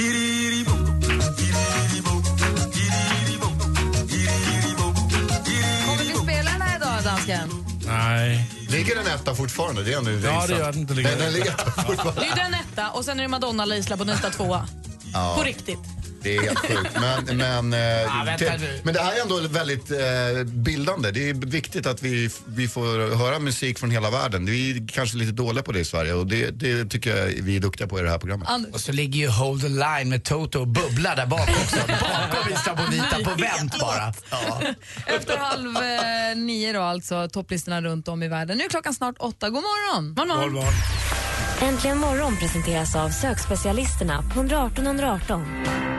Kommer 5.87 6.05
vi 6.05 6.14
spela 6.14 6.50
den 6.50 6.62
här 6.62 6.76
idag, 6.76 7.05
dansken? 7.05 7.50
Nej. 7.87 8.60
Ligger 8.71 8.95
den 8.97 9.07
etta 9.07 9.35
fortfarande? 9.35 9.83
Det 9.83 9.93
är 9.93 9.99
ändå 9.99 10.11
Ja, 10.11 10.47
det 10.47 10.53
gör 10.59 10.73
den. 10.73 10.87
Det 10.87 10.95
ligger 10.95 11.17
Den, 11.17 11.33
ligger 11.33 11.51
etta 11.51 11.71
fortfarande. 11.71 12.21
Det 12.21 12.27
är 12.27 12.37
den 12.37 12.55
etta 12.55 12.91
och 12.91 13.05
sen 13.05 13.19
är 13.19 13.23
det 13.23 13.29
Madonna 13.29 13.65
La 13.65 13.77
Isla 13.77 13.97
Bonita 13.97 14.31
tvåa. 14.31 14.69
Ja. 15.13 15.35
På 15.39 15.43
riktigt. 15.45 15.79
Det 16.23 16.37
är 16.37 16.43
helt 16.43 16.59
sjukt. 16.59 16.97
Men, 17.01 17.37
men, 17.37 17.73
eh, 17.73 18.25
vänta 18.25 18.45
det, 18.45 18.59
nu. 18.59 18.81
men 18.83 18.95
det 18.95 19.01
här 19.01 19.13
är 19.17 19.23
ändå 19.23 19.41
väldigt 19.49 19.91
eh, 19.91 20.45
bildande. 20.45 21.11
Det 21.11 21.31
är 21.31 21.35
viktigt 21.35 21.87
att 21.87 22.03
vi, 22.03 22.31
vi 22.47 22.69
får 22.69 23.17
höra 23.17 23.39
musik 23.39 23.79
från 23.79 23.91
hela 23.91 24.11
världen. 24.11 24.47
Vi 24.47 24.71
är 24.71 24.89
kanske 24.89 25.17
lite 25.17 25.33
dåliga 25.33 25.63
på 25.63 25.73
det 25.73 25.81
i 25.81 25.85
Sverige 25.85 26.15
och 26.15 26.27
det, 26.27 26.51
det 26.51 26.85
tycker 26.85 27.17
jag 27.17 27.27
vi 27.27 27.57
är 27.57 27.61
duktiga 27.61 27.87
på 27.87 27.99
i 27.99 28.03
det 28.03 28.11
här 28.11 28.19
programmet. 28.19 28.49
Och 28.73 28.81
så 28.81 28.93
ligger 28.93 29.21
ju 29.21 29.29
Hold 29.29 29.63
the 29.63 29.69
line 29.69 30.09
med 30.09 30.25
Toto 30.25 30.61
och 30.61 30.69
bubblar 30.69 31.17
där 31.17 31.27
bak 31.27 31.49
också. 31.49 31.77
Bakom 31.87 32.53
Vista 32.53 32.75
Bonita 32.75 33.17
på 33.17 33.31
vänt 33.31 33.79
bara. 33.81 34.15
Ja. 34.31 34.61
Efter 35.07 35.37
halv 35.37 35.77
eh, 35.77 36.37
nio 36.37 36.73
då 36.73 36.81
alltså, 36.81 37.29
topplistorna 37.29 37.83
runt 37.83 38.09
om 38.09 38.23
i 38.23 38.29
världen. 38.29 38.59
Nu 38.59 38.65
är 38.65 38.69
klockan 38.69 38.95
snart 38.95 39.15
åtta. 39.19 39.51
God 39.51 39.63
morgon! 39.63 40.15
God 40.15 40.29
morgon. 40.29 40.73
Äntligen 41.63 41.99
morgon 41.99 42.37
presenteras 42.37 42.97
av 42.97 43.09
sökspecialisterna 43.09 44.23
på 44.23 44.41
118 44.41 44.87
118. 44.87 45.45